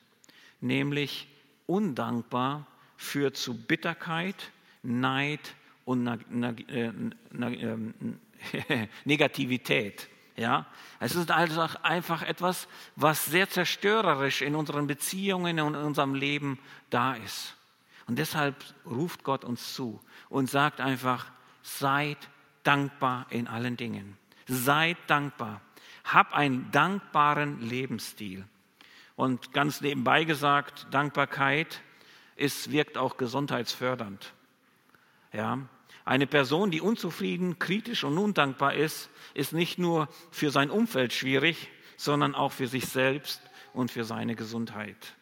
nämlich 0.61 1.27
undankbar 1.67 2.67
führt 2.97 3.37
zu 3.37 3.55
Bitterkeit, 3.55 4.51
Neid 4.83 5.55
und 5.85 6.07
äh, 6.07 6.13
ähm, 6.69 8.19
Negativität. 9.05 10.09
Ja, 10.37 10.65
es 10.99 11.15
ist 11.15 11.31
also 11.31 11.65
einfach 11.81 12.21
etwas, 12.21 12.67
was 12.97 13.25
sehr 13.25 13.49
zerstörerisch 13.49 14.41
in 14.41 14.55
unseren 14.55 14.85
Beziehungen 14.85 15.61
und 15.61 15.75
in 15.75 15.81
unserem 15.81 16.13
Leben 16.13 16.59
da 16.89 17.13
ist. 17.13 17.55
Und 18.07 18.19
deshalb 18.19 18.55
ruft 18.85 19.23
Gott 19.23 19.45
uns 19.45 19.73
zu 19.73 20.01
und 20.29 20.49
sagt 20.49 20.81
einfach, 20.81 21.31
seid 21.63 22.17
dankbar 22.63 23.27
in 23.29 23.47
allen 23.47 23.77
Dingen. 23.77 24.17
Seid 24.45 24.97
dankbar. 25.07 25.61
Hab 26.03 26.33
einen 26.33 26.69
dankbaren 26.71 27.61
Lebensstil. 27.61 28.45
Und 29.15 29.53
ganz 29.53 29.81
nebenbei 29.81 30.23
gesagt, 30.23 30.87
Dankbarkeit 30.91 31.81
ist, 32.35 32.71
wirkt 32.71 32.97
auch 32.97 33.17
gesundheitsfördernd. 33.17 34.33
Ja, 35.31 35.59
eine 36.05 36.27
Person, 36.27 36.69
die 36.69 36.81
unzufrieden, 36.81 37.57
kritisch 37.57 38.03
und 38.03 38.17
undankbar 38.17 38.75
ist, 38.75 39.09
ist 39.33 39.53
nicht 39.53 39.79
nur 39.79 40.07
für 40.31 40.51
sein 40.51 40.69
Umfeld 40.69 41.13
schwierig, 41.13 41.69
sondern 41.97 42.35
auch 42.35 42.51
für 42.51 42.67
sich 42.67 42.85
selbst 42.85 43.41
und 43.73 43.89
für 43.89 44.03
seine 44.03 44.35
Gesundheit. 44.35 45.15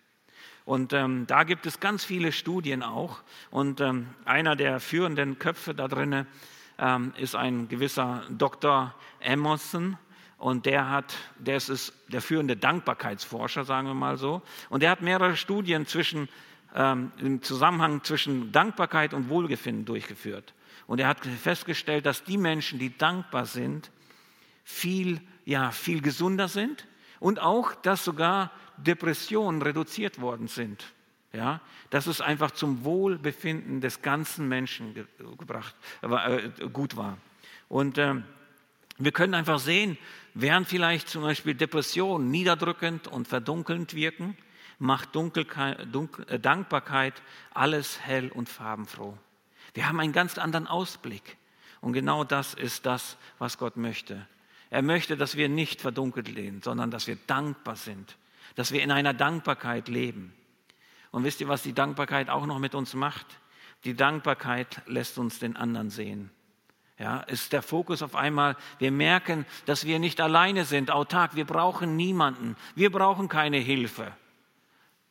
Und 0.66 0.94
ähm, 0.94 1.26
da 1.28 1.44
gibt 1.44 1.66
es 1.66 1.80
ganz 1.80 2.04
viele 2.04 2.32
Studien 2.32 2.84
auch. 2.84 3.22
Und 3.52 3.82
ähm, 3.82 4.10
einer 4.26 4.56
der 4.56 4.80
führenden 4.80 5.40
Köpfe 5.40 5.74
da 5.74 5.88
drinnen 5.88 6.28
ähm, 6.78 7.14
ist 7.18 7.36
ein 7.36 7.68
gewisser 7.68 8.24
Dr. 8.30 8.94
Emerson. 9.20 9.98
Und 10.44 10.66
der 10.66 10.90
hat, 10.90 11.16
der 11.40 11.56
ist 11.56 11.94
der 12.10 12.22
führende 12.22 12.58
Dankbarkeitsforscher, 12.58 13.64
sagen 13.64 13.88
wir 13.88 13.94
mal 13.94 14.18
so. 14.18 14.42
Und 14.70 14.84
der 14.84 14.90
hat 14.90 15.02
mehrere 15.02 15.38
Studien 15.38 15.86
zwischen, 15.86 16.28
ähm, 16.76 17.14
im 17.18 17.42
Zusammenhang 17.42 18.04
zwischen 18.04 18.52
Dankbarkeit 18.52 19.14
und 19.14 19.30
Wohlbefinden 19.30 19.86
durchgeführt. 19.86 20.54
Und 20.86 21.00
er 21.00 21.08
hat 21.08 21.26
festgestellt, 21.26 22.06
dass 22.06 22.26
die 22.26 22.38
Menschen, 22.38 22.78
die 22.78 22.98
dankbar 22.98 23.46
sind, 23.46 23.90
viel, 24.66 25.22
ja, 25.46 25.72
viel 25.72 26.02
gesunder 26.02 26.50
sind 26.50 26.90
und 27.22 27.40
auch, 27.40 27.74
dass 27.76 28.04
sogar 28.04 28.52
Depressionen 28.76 29.62
reduziert 29.62 30.20
worden 30.20 30.50
sind. 30.50 30.84
Ja, 31.32 31.62
dass 31.90 32.06
es 32.06 32.20
einfach 32.20 32.52
zum 32.52 32.84
Wohlbefinden 32.84 33.80
des 33.80 34.02
ganzen 34.02 34.50
Menschen 34.50 34.94
gebracht, 35.38 35.74
äh, 36.02 36.68
gut 36.68 36.98
war. 36.98 37.18
Und 37.70 37.98
äh, 37.98 38.16
wir 38.98 39.12
können 39.12 39.34
einfach 39.34 39.60
sehen, 39.60 39.98
während 40.34 40.68
vielleicht 40.68 41.10
zum 41.10 41.24
Beispiel 41.24 41.56
Depressionen 41.56 42.32
niederdrückend 42.32 43.08
und 43.08 43.28
verdunkelnd 43.28 43.94
wirken, 43.96 44.38
macht 44.80 45.16
äh, 45.16 46.40
Dankbarkeit 46.40 47.22
alles 47.54 48.00
hell 48.02 48.30
und 48.30 48.50
farbenfroh. 48.50 49.18
Wir 49.74 49.88
haben 49.88 50.00
einen 50.00 50.14
ganz 50.14 50.38
anderen 50.38 50.68
Ausblick. 50.68 51.38
Und 51.82 51.94
genau 51.94 52.24
das 52.24 52.54
ist 52.54 52.86
das, 52.86 53.18
was 53.40 53.58
Gott 53.58 53.76
möchte. 53.76 54.26
Er 54.70 54.82
möchte, 54.82 55.18
dass 55.18 55.36
wir 55.36 55.50
nicht 55.50 55.82
verdunkelt 55.82 56.30
leben, 56.30 56.62
sondern 56.64 56.92
dass 56.92 57.08
wir 57.08 57.18
dankbar 57.28 57.76
sind, 57.76 58.18
dass 58.56 58.72
wir 58.72 58.82
in 58.82 58.92
einer 58.92 59.14
Dankbarkeit 59.14 59.88
leben. 59.88 60.34
Und 61.12 61.24
wisst 61.24 61.42
ihr, 61.42 61.48
was 61.48 61.62
die 61.62 61.74
Dankbarkeit 61.74 62.30
auch 62.30 62.46
noch 62.46 62.60
mit 62.60 62.74
uns 62.74 62.94
macht? 62.94 63.28
Die 63.84 63.96
Dankbarkeit 63.96 64.82
lässt 64.88 65.18
uns 65.18 65.40
den 65.40 65.56
anderen 65.56 65.90
sehen. 65.90 66.32
Ja, 67.04 67.20
ist 67.20 67.52
der 67.52 67.62
Fokus 67.62 68.02
auf 68.02 68.16
einmal, 68.16 68.56
wir 68.80 68.90
merken, 68.90 69.46
dass 69.66 69.86
wir 69.86 70.00
nicht 70.00 70.22
alleine 70.22 70.64
sind, 70.64 70.90
autark, 70.90 71.36
wir 71.36 71.44
brauchen 71.44 71.98
niemanden, 71.98 72.56
wir 72.76 72.94
brauchen 72.94 73.28
keine 73.28 73.58
Hilfe. 73.58 74.10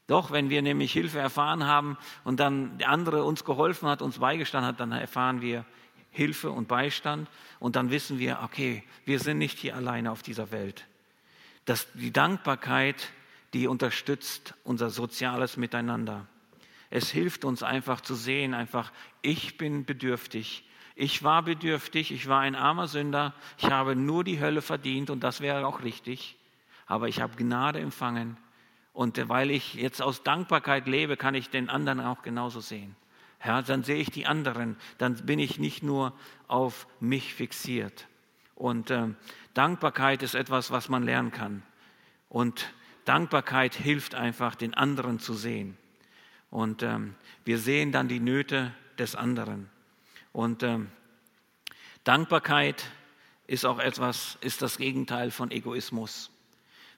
Doch, 0.06 0.30
wenn 0.30 0.48
wir 0.48 0.62
nämlich 0.62 0.90
Hilfe 0.90 1.18
erfahren 1.18 1.66
haben 1.66 1.98
und 2.24 2.40
dann 2.40 2.78
der 2.78 2.88
andere 2.88 3.24
uns 3.24 3.44
geholfen 3.44 3.90
hat, 3.90 4.00
uns 4.00 4.20
beigestanden 4.20 4.68
hat, 4.68 4.80
dann 4.80 4.90
erfahren 4.90 5.42
wir 5.42 5.66
Hilfe 6.10 6.50
und 6.50 6.66
Beistand 6.66 7.28
und 7.60 7.76
dann 7.76 7.90
wissen 7.90 8.18
wir, 8.18 8.38
okay, 8.42 8.84
wir 9.04 9.18
sind 9.18 9.36
nicht 9.36 9.58
hier 9.58 9.76
alleine 9.76 10.12
auf 10.12 10.22
dieser 10.22 10.50
Welt. 10.50 10.86
Dass 11.66 11.92
die 11.92 12.10
Dankbarkeit 12.10 13.12
die 13.52 13.66
unterstützt 13.66 14.54
unser 14.64 14.88
soziales 14.88 15.58
Miteinander. 15.58 16.26
Es 16.88 17.10
hilft 17.10 17.44
uns 17.44 17.62
einfach 17.62 18.00
zu 18.00 18.14
sehen, 18.14 18.54
einfach, 18.54 18.92
ich 19.20 19.58
bin 19.58 19.84
bedürftig. 19.84 20.64
Ich 20.94 21.22
war 21.22 21.42
bedürftig, 21.42 22.12
ich 22.12 22.28
war 22.28 22.40
ein 22.40 22.54
armer 22.54 22.86
Sünder, 22.88 23.34
ich 23.58 23.70
habe 23.70 23.96
nur 23.96 24.24
die 24.24 24.40
Hölle 24.40 24.62
verdient 24.62 25.10
und 25.10 25.20
das 25.20 25.40
wäre 25.40 25.66
auch 25.66 25.82
richtig. 25.82 26.36
Aber 26.86 27.08
ich 27.08 27.20
habe 27.20 27.36
Gnade 27.36 27.80
empfangen 27.80 28.36
und 28.92 29.28
weil 29.28 29.50
ich 29.50 29.74
jetzt 29.74 30.02
aus 30.02 30.22
Dankbarkeit 30.22 30.86
lebe, 30.86 31.16
kann 31.16 31.34
ich 31.34 31.48
den 31.48 31.70
anderen 31.70 32.00
auch 32.00 32.22
genauso 32.22 32.60
sehen. 32.60 32.94
Ja, 33.44 33.62
dann 33.62 33.82
sehe 33.82 33.96
ich 33.96 34.10
die 34.10 34.26
anderen, 34.26 34.76
dann 34.98 35.16
bin 35.26 35.38
ich 35.38 35.58
nicht 35.58 35.82
nur 35.82 36.12
auf 36.46 36.86
mich 37.00 37.34
fixiert. 37.34 38.06
Und 38.54 38.90
äh, 38.90 39.08
Dankbarkeit 39.54 40.22
ist 40.22 40.34
etwas, 40.34 40.70
was 40.70 40.88
man 40.88 41.02
lernen 41.02 41.32
kann. 41.32 41.62
Und 42.28 42.72
Dankbarkeit 43.04 43.74
hilft 43.74 44.14
einfach, 44.14 44.54
den 44.54 44.74
anderen 44.74 45.18
zu 45.18 45.34
sehen. 45.34 45.76
Und 46.50 46.82
ähm, 46.82 47.16
wir 47.44 47.58
sehen 47.58 47.90
dann 47.90 48.06
die 48.06 48.20
Nöte 48.20 48.72
des 48.98 49.16
anderen. 49.16 49.68
Und 50.32 50.62
ähm, 50.62 50.90
Dankbarkeit 52.04 52.84
ist 53.46 53.64
auch 53.64 53.78
etwas, 53.78 54.38
ist 54.40 54.62
das 54.62 54.78
Gegenteil 54.78 55.30
von 55.30 55.50
Egoismus. 55.50 56.30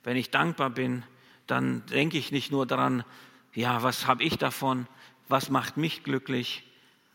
Wenn 0.02 0.16
ich 0.16 0.30
dankbar 0.30 0.70
bin, 0.70 1.02
dann 1.46 1.84
denke 1.86 2.18
ich 2.18 2.32
nicht 2.32 2.50
nur 2.50 2.66
daran, 2.66 3.04
ja, 3.52 3.82
was 3.82 4.06
habe 4.06 4.22
ich 4.22 4.38
davon, 4.38 4.86
was 5.28 5.50
macht 5.50 5.76
mich 5.76 6.04
glücklich, 6.04 6.64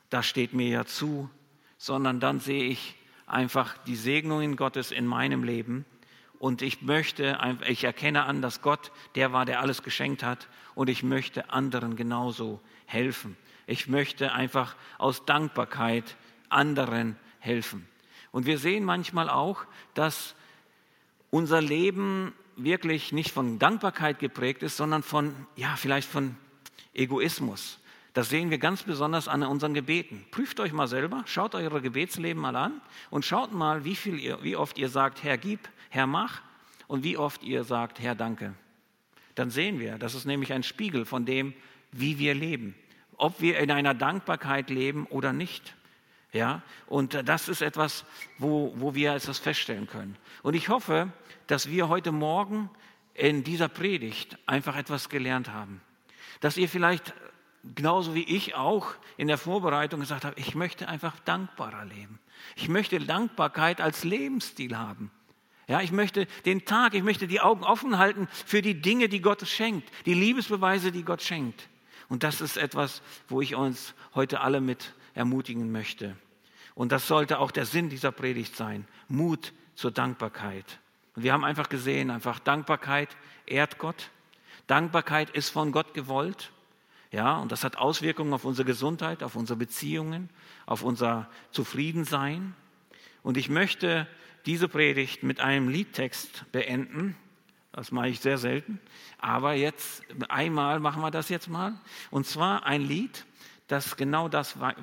das 0.09 0.25
steht 0.25 0.53
mir 0.53 0.67
ja 0.67 0.85
zu, 0.85 1.29
sondern 1.77 2.19
dann 2.19 2.39
sehe 2.39 2.63
ich 2.63 2.95
einfach 3.25 3.77
die 3.79 3.95
Segnungen 3.95 4.55
Gottes 4.55 4.91
in 4.91 5.05
meinem 5.05 5.43
Leben 5.43 5.85
und 6.39 6.61
ich 6.61 6.81
möchte, 6.81 7.37
ich 7.67 7.83
erkenne 7.83 8.23
an, 8.23 8.41
dass 8.41 8.61
Gott 8.61 8.91
der 9.15 9.33
war, 9.33 9.45
der 9.45 9.59
alles 9.59 9.83
geschenkt 9.83 10.23
hat. 10.23 10.47
Und 10.73 10.89
ich 10.89 11.03
möchte 11.03 11.49
anderen 11.49 11.97
genauso 11.97 12.61
helfen. 12.85 13.35
Ich 13.69 13.87
möchte 13.87 14.33
einfach 14.33 14.75
aus 14.97 15.25
Dankbarkeit 15.25 16.15
anderen 16.49 17.15
helfen. 17.37 17.87
Und 18.31 18.47
wir 18.47 18.57
sehen 18.57 18.83
manchmal 18.83 19.29
auch, 19.29 19.63
dass 19.93 20.33
unser 21.29 21.61
Leben 21.61 22.33
wirklich 22.55 23.11
nicht 23.11 23.31
von 23.31 23.59
Dankbarkeit 23.59 24.17
geprägt 24.17 24.63
ist, 24.63 24.75
sondern 24.75 25.03
von, 25.03 25.35
ja, 25.55 25.75
vielleicht 25.75 26.09
von 26.09 26.35
Egoismus. 26.95 27.79
Das 28.13 28.29
sehen 28.29 28.49
wir 28.49 28.57
ganz 28.57 28.81
besonders 28.81 29.27
an 29.27 29.43
unseren 29.43 29.75
Gebeten. 29.75 30.25
Prüft 30.31 30.59
euch 30.59 30.73
mal 30.73 30.87
selber, 30.87 31.21
schaut 31.27 31.53
eure 31.53 31.79
Gebetsleben 31.79 32.41
mal 32.41 32.55
an 32.55 32.81
und 33.11 33.23
schaut 33.23 33.53
mal, 33.53 33.85
wie, 33.85 33.95
viel 33.95 34.19
ihr, 34.19 34.43
wie 34.43 34.55
oft 34.55 34.79
ihr 34.79 34.89
sagt, 34.89 35.23
Herr, 35.23 35.37
gib, 35.37 35.69
Herr, 35.89 36.07
mach 36.07 36.41
und 36.87 37.03
wie 37.03 37.17
oft 37.17 37.43
ihr 37.43 37.63
sagt, 37.63 37.99
Herr, 37.99 38.15
danke. 38.15 38.55
Dann 39.35 39.51
sehen 39.51 39.79
wir, 39.79 39.99
das 39.99 40.15
ist 40.15 40.25
nämlich 40.25 40.53
ein 40.53 40.63
Spiegel 40.63 41.05
von 41.05 41.25
dem, 41.25 41.53
wie 41.91 42.17
wir 42.17 42.33
leben. 42.33 42.73
Ob 43.19 43.39
wir 43.41 43.59
in 43.59 43.69
einer 43.69 43.93
Dankbarkeit 43.93 44.69
leben 44.69 45.05
oder 45.05 45.31
nicht. 45.33 45.75
Ja, 46.31 46.61
und 46.87 47.27
das 47.27 47.49
ist 47.49 47.61
etwas, 47.61 48.05
wo, 48.37 48.73
wo 48.75 48.93
wir 48.93 49.13
etwas 49.13 49.39
feststellen 49.39 49.87
können. 49.87 50.15
Und 50.43 50.55
ich 50.55 50.69
hoffe, 50.69 51.11
dass 51.47 51.69
wir 51.69 51.89
heute 51.89 52.11
Morgen 52.11 52.69
in 53.15 53.43
dieser 53.43 53.67
Predigt 53.67 54.37
einfach 54.45 54.75
etwas 54.75 55.09
gelernt 55.09 55.51
haben. 55.51 55.81
Dass 56.39 56.57
ihr 56.57 56.69
vielleicht 56.69 57.13
genauso 57.75 58.15
wie 58.15 58.23
ich 58.23 58.55
auch 58.55 58.93
in 59.17 59.27
der 59.27 59.37
Vorbereitung 59.37 59.99
gesagt 59.99 60.25
habt, 60.25 60.39
ich 60.39 60.55
möchte 60.55 60.87
einfach 60.87 61.19
dankbarer 61.19 61.85
leben. 61.85 62.19
Ich 62.55 62.69
möchte 62.69 62.99
Dankbarkeit 62.99 63.81
als 63.81 64.03
Lebensstil 64.03 64.77
haben. 64.77 65.11
Ja, 65.67 65.81
ich 65.81 65.91
möchte 65.91 66.25
den 66.45 66.65
Tag, 66.65 66.93
ich 66.93 67.03
möchte 67.03 67.27
die 67.27 67.41
Augen 67.41 67.63
offen 67.63 67.97
halten 67.97 68.27
für 68.31 68.61
die 68.61 68.81
Dinge, 68.81 69.09
die 69.09 69.21
Gott 69.21 69.45
schenkt, 69.47 69.89
die 70.05 70.15
Liebesbeweise, 70.15 70.91
die 70.91 71.03
Gott 71.03 71.21
schenkt. 71.21 71.69
Und 72.09 72.23
das 72.23 72.41
ist 72.41 72.57
etwas, 72.57 73.01
wo 73.27 73.39
ich 73.41 73.55
uns 73.55 73.93
heute 74.15 74.41
alle 74.41 74.61
mit 74.61 74.93
ermutigen 75.13 75.71
möchte. 75.71 76.15
Und 76.75 76.91
das 76.91 77.07
sollte 77.07 77.39
auch 77.39 77.51
der 77.51 77.65
Sinn 77.65 77.89
dieser 77.89 78.11
Predigt 78.11 78.55
sein. 78.55 78.87
Mut 79.07 79.53
zur 79.75 79.91
Dankbarkeit. 79.91 80.79
Und 81.15 81.23
wir 81.23 81.33
haben 81.33 81.43
einfach 81.43 81.69
gesehen, 81.69 82.09
einfach 82.09 82.39
Dankbarkeit 82.39 83.15
ehrt 83.45 83.77
Gott. 83.77 84.09
Dankbarkeit 84.67 85.29
ist 85.29 85.49
von 85.49 85.71
Gott 85.71 85.93
gewollt. 85.93 86.51
Ja, 87.11 87.37
und 87.37 87.51
das 87.51 87.63
hat 87.63 87.77
Auswirkungen 87.77 88.33
auf 88.33 88.45
unsere 88.45 88.65
Gesundheit, 88.65 89.23
auf 89.23 89.35
unsere 89.35 89.57
Beziehungen, 89.57 90.29
auf 90.65 90.83
unser 90.83 91.29
Zufriedensein. 91.51 92.55
Und 93.23 93.37
ich 93.37 93.49
möchte 93.49 94.07
diese 94.45 94.67
Predigt 94.67 95.23
mit 95.23 95.39
einem 95.39 95.69
Liedtext 95.69 96.45
beenden. 96.51 97.15
Das 97.71 97.91
mache 97.91 98.09
ich 98.09 98.19
sehr 98.19 98.37
selten. 98.37 98.79
Aber 99.19 99.53
jetzt, 99.53 100.03
einmal 100.27 100.79
machen 100.79 101.01
wir 101.01 101.11
das 101.11 101.29
jetzt 101.29 101.47
mal. 101.47 101.73
Und 102.09 102.25
zwar 102.25 102.65
ein 102.65 102.81
Lied, 102.81 103.25
das 103.67 103.95
genau 103.97 104.27
das 104.27 104.55
äh, 104.55 104.73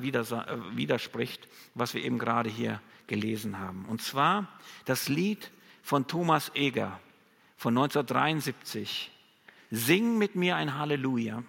widerspricht, 0.72 1.48
was 1.74 1.94
wir 1.94 2.04
eben 2.04 2.18
gerade 2.18 2.48
hier 2.48 2.80
gelesen 3.06 3.58
haben. 3.58 3.84
Und 3.86 4.02
zwar 4.02 4.48
das 4.84 5.08
Lied 5.08 5.50
von 5.82 6.06
Thomas 6.06 6.52
Eger 6.54 7.00
von 7.56 7.76
1973. 7.76 9.10
Sing 9.70 10.16
mit 10.18 10.36
mir 10.36 10.56
ein 10.56 10.78
Halleluja, 10.78 11.42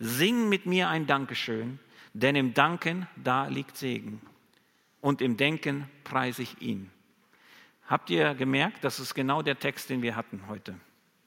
sing 0.00 0.48
mit 0.48 0.66
mir 0.66 0.88
ein 0.88 1.06
Dankeschön, 1.06 1.78
denn 2.12 2.34
im 2.34 2.52
Danken 2.52 3.06
da 3.16 3.46
liegt 3.46 3.76
Segen 3.76 4.20
und 5.00 5.22
im 5.22 5.36
Denken 5.36 5.88
preise 6.02 6.42
ich 6.42 6.60
ihn. 6.60 6.90
Habt 7.90 8.08
ihr 8.08 8.34
gemerkt, 8.34 8.84
das 8.84 9.00
ist 9.00 9.14
genau 9.16 9.42
der 9.42 9.58
Text, 9.58 9.90
den 9.90 10.00
wir 10.00 10.14
hatten 10.14 10.44
heute. 10.46 10.76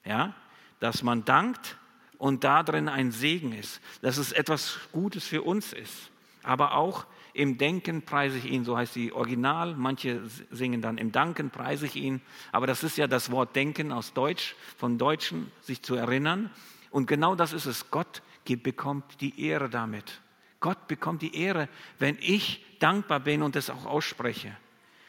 Ja? 0.05 0.33
Dass 0.79 1.03
man 1.03 1.25
dankt 1.25 1.77
und 2.17 2.45
da 2.45 2.63
drin 2.63 2.87
ein 2.87 3.11
Segen 3.11 3.51
ist, 3.51 3.81
dass 4.01 4.15
es 4.15 4.31
etwas 4.31 4.79
Gutes 4.93 5.27
für 5.27 5.41
uns 5.41 5.73
ist. 5.73 6.09
Aber 6.41 6.75
auch 6.75 7.05
im 7.33 7.57
Denken 7.57 8.03
preise 8.03 8.37
ich 8.37 8.45
ihn, 8.45 8.63
so 8.63 8.77
heißt 8.77 8.95
die 8.95 9.11
Original. 9.11 9.75
Manche 9.75 10.21
singen 10.51 10.81
dann 10.81 10.97
im 10.97 11.11
Danken 11.11 11.49
preise 11.49 11.85
ich 11.85 11.97
ihn. 11.97 12.21
Aber 12.53 12.65
das 12.65 12.81
ist 12.81 12.97
ja 12.97 13.07
das 13.07 13.29
Wort 13.29 13.57
Denken 13.57 13.91
aus 13.91 14.13
Deutsch, 14.13 14.55
von 14.77 14.97
Deutschen 14.97 15.51
sich 15.59 15.81
zu 15.81 15.95
erinnern. 15.95 16.49
Und 16.91 17.07
genau 17.07 17.35
das 17.35 17.51
ist 17.51 17.65
es. 17.65 17.91
Gott 17.91 18.21
bekommt 18.45 19.19
die 19.19 19.47
Ehre 19.47 19.69
damit. 19.69 20.21
Gott 20.61 20.87
bekommt 20.87 21.23
die 21.23 21.35
Ehre, 21.35 21.67
wenn 21.99 22.17
ich 22.21 22.63
dankbar 22.79 23.19
bin 23.19 23.41
und 23.41 23.57
es 23.57 23.69
auch 23.69 23.85
ausspreche. 23.85 24.55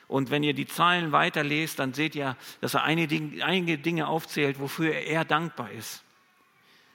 Und 0.09 0.31
wenn 0.31 0.43
ihr 0.43 0.55
die 0.55 0.67
Zahlen 0.67 1.13
weiterlest, 1.13 1.79
dann 1.79 1.95
seht 1.95 2.15
ihr, 2.15 2.37
dass 2.61 2.75
er 2.75 2.85
einige 2.85 3.79
Dinge 3.79 4.07
aufzählt, 4.07 4.61
wofür 4.61 4.95
er 4.95 5.25
dankbar 5.25 5.71
ist. 5.71 6.03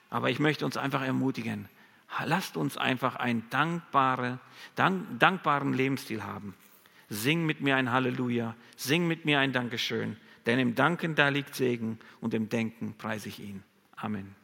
Aber 0.10 0.30
ich 0.30 0.40
möchte 0.40 0.66
uns 0.66 0.78
einfach 0.78 1.02
ermutigen, 1.02 1.70
lasst 2.26 2.58
uns 2.58 2.78
einfach 2.78 3.16
einen 3.16 3.48
dankbare, 3.50 4.40
dank, 4.76 5.20
dankbaren 5.20 5.74
Lebensstil 5.74 6.24
haben. 6.24 6.56
Sing 7.10 7.46
mit 7.46 7.62
mir 7.62 7.76
ein 7.76 7.92
Halleluja, 7.92 8.56
sing 8.76 9.08
mit 9.08 9.26
mir 9.26 9.40
ein 9.40 9.52
Dankeschön, 9.52 10.18
denn 10.46 10.60
im 10.60 10.76
Danken 10.76 11.16
da 11.16 11.30
liegt 11.30 11.56
Segen 11.56 12.00
und 12.22 12.34
im 12.34 12.50
Denken 12.50 12.96
preise 12.98 13.30
ich 13.30 13.40
ihn. 13.40 13.64
Amen. 13.96 14.39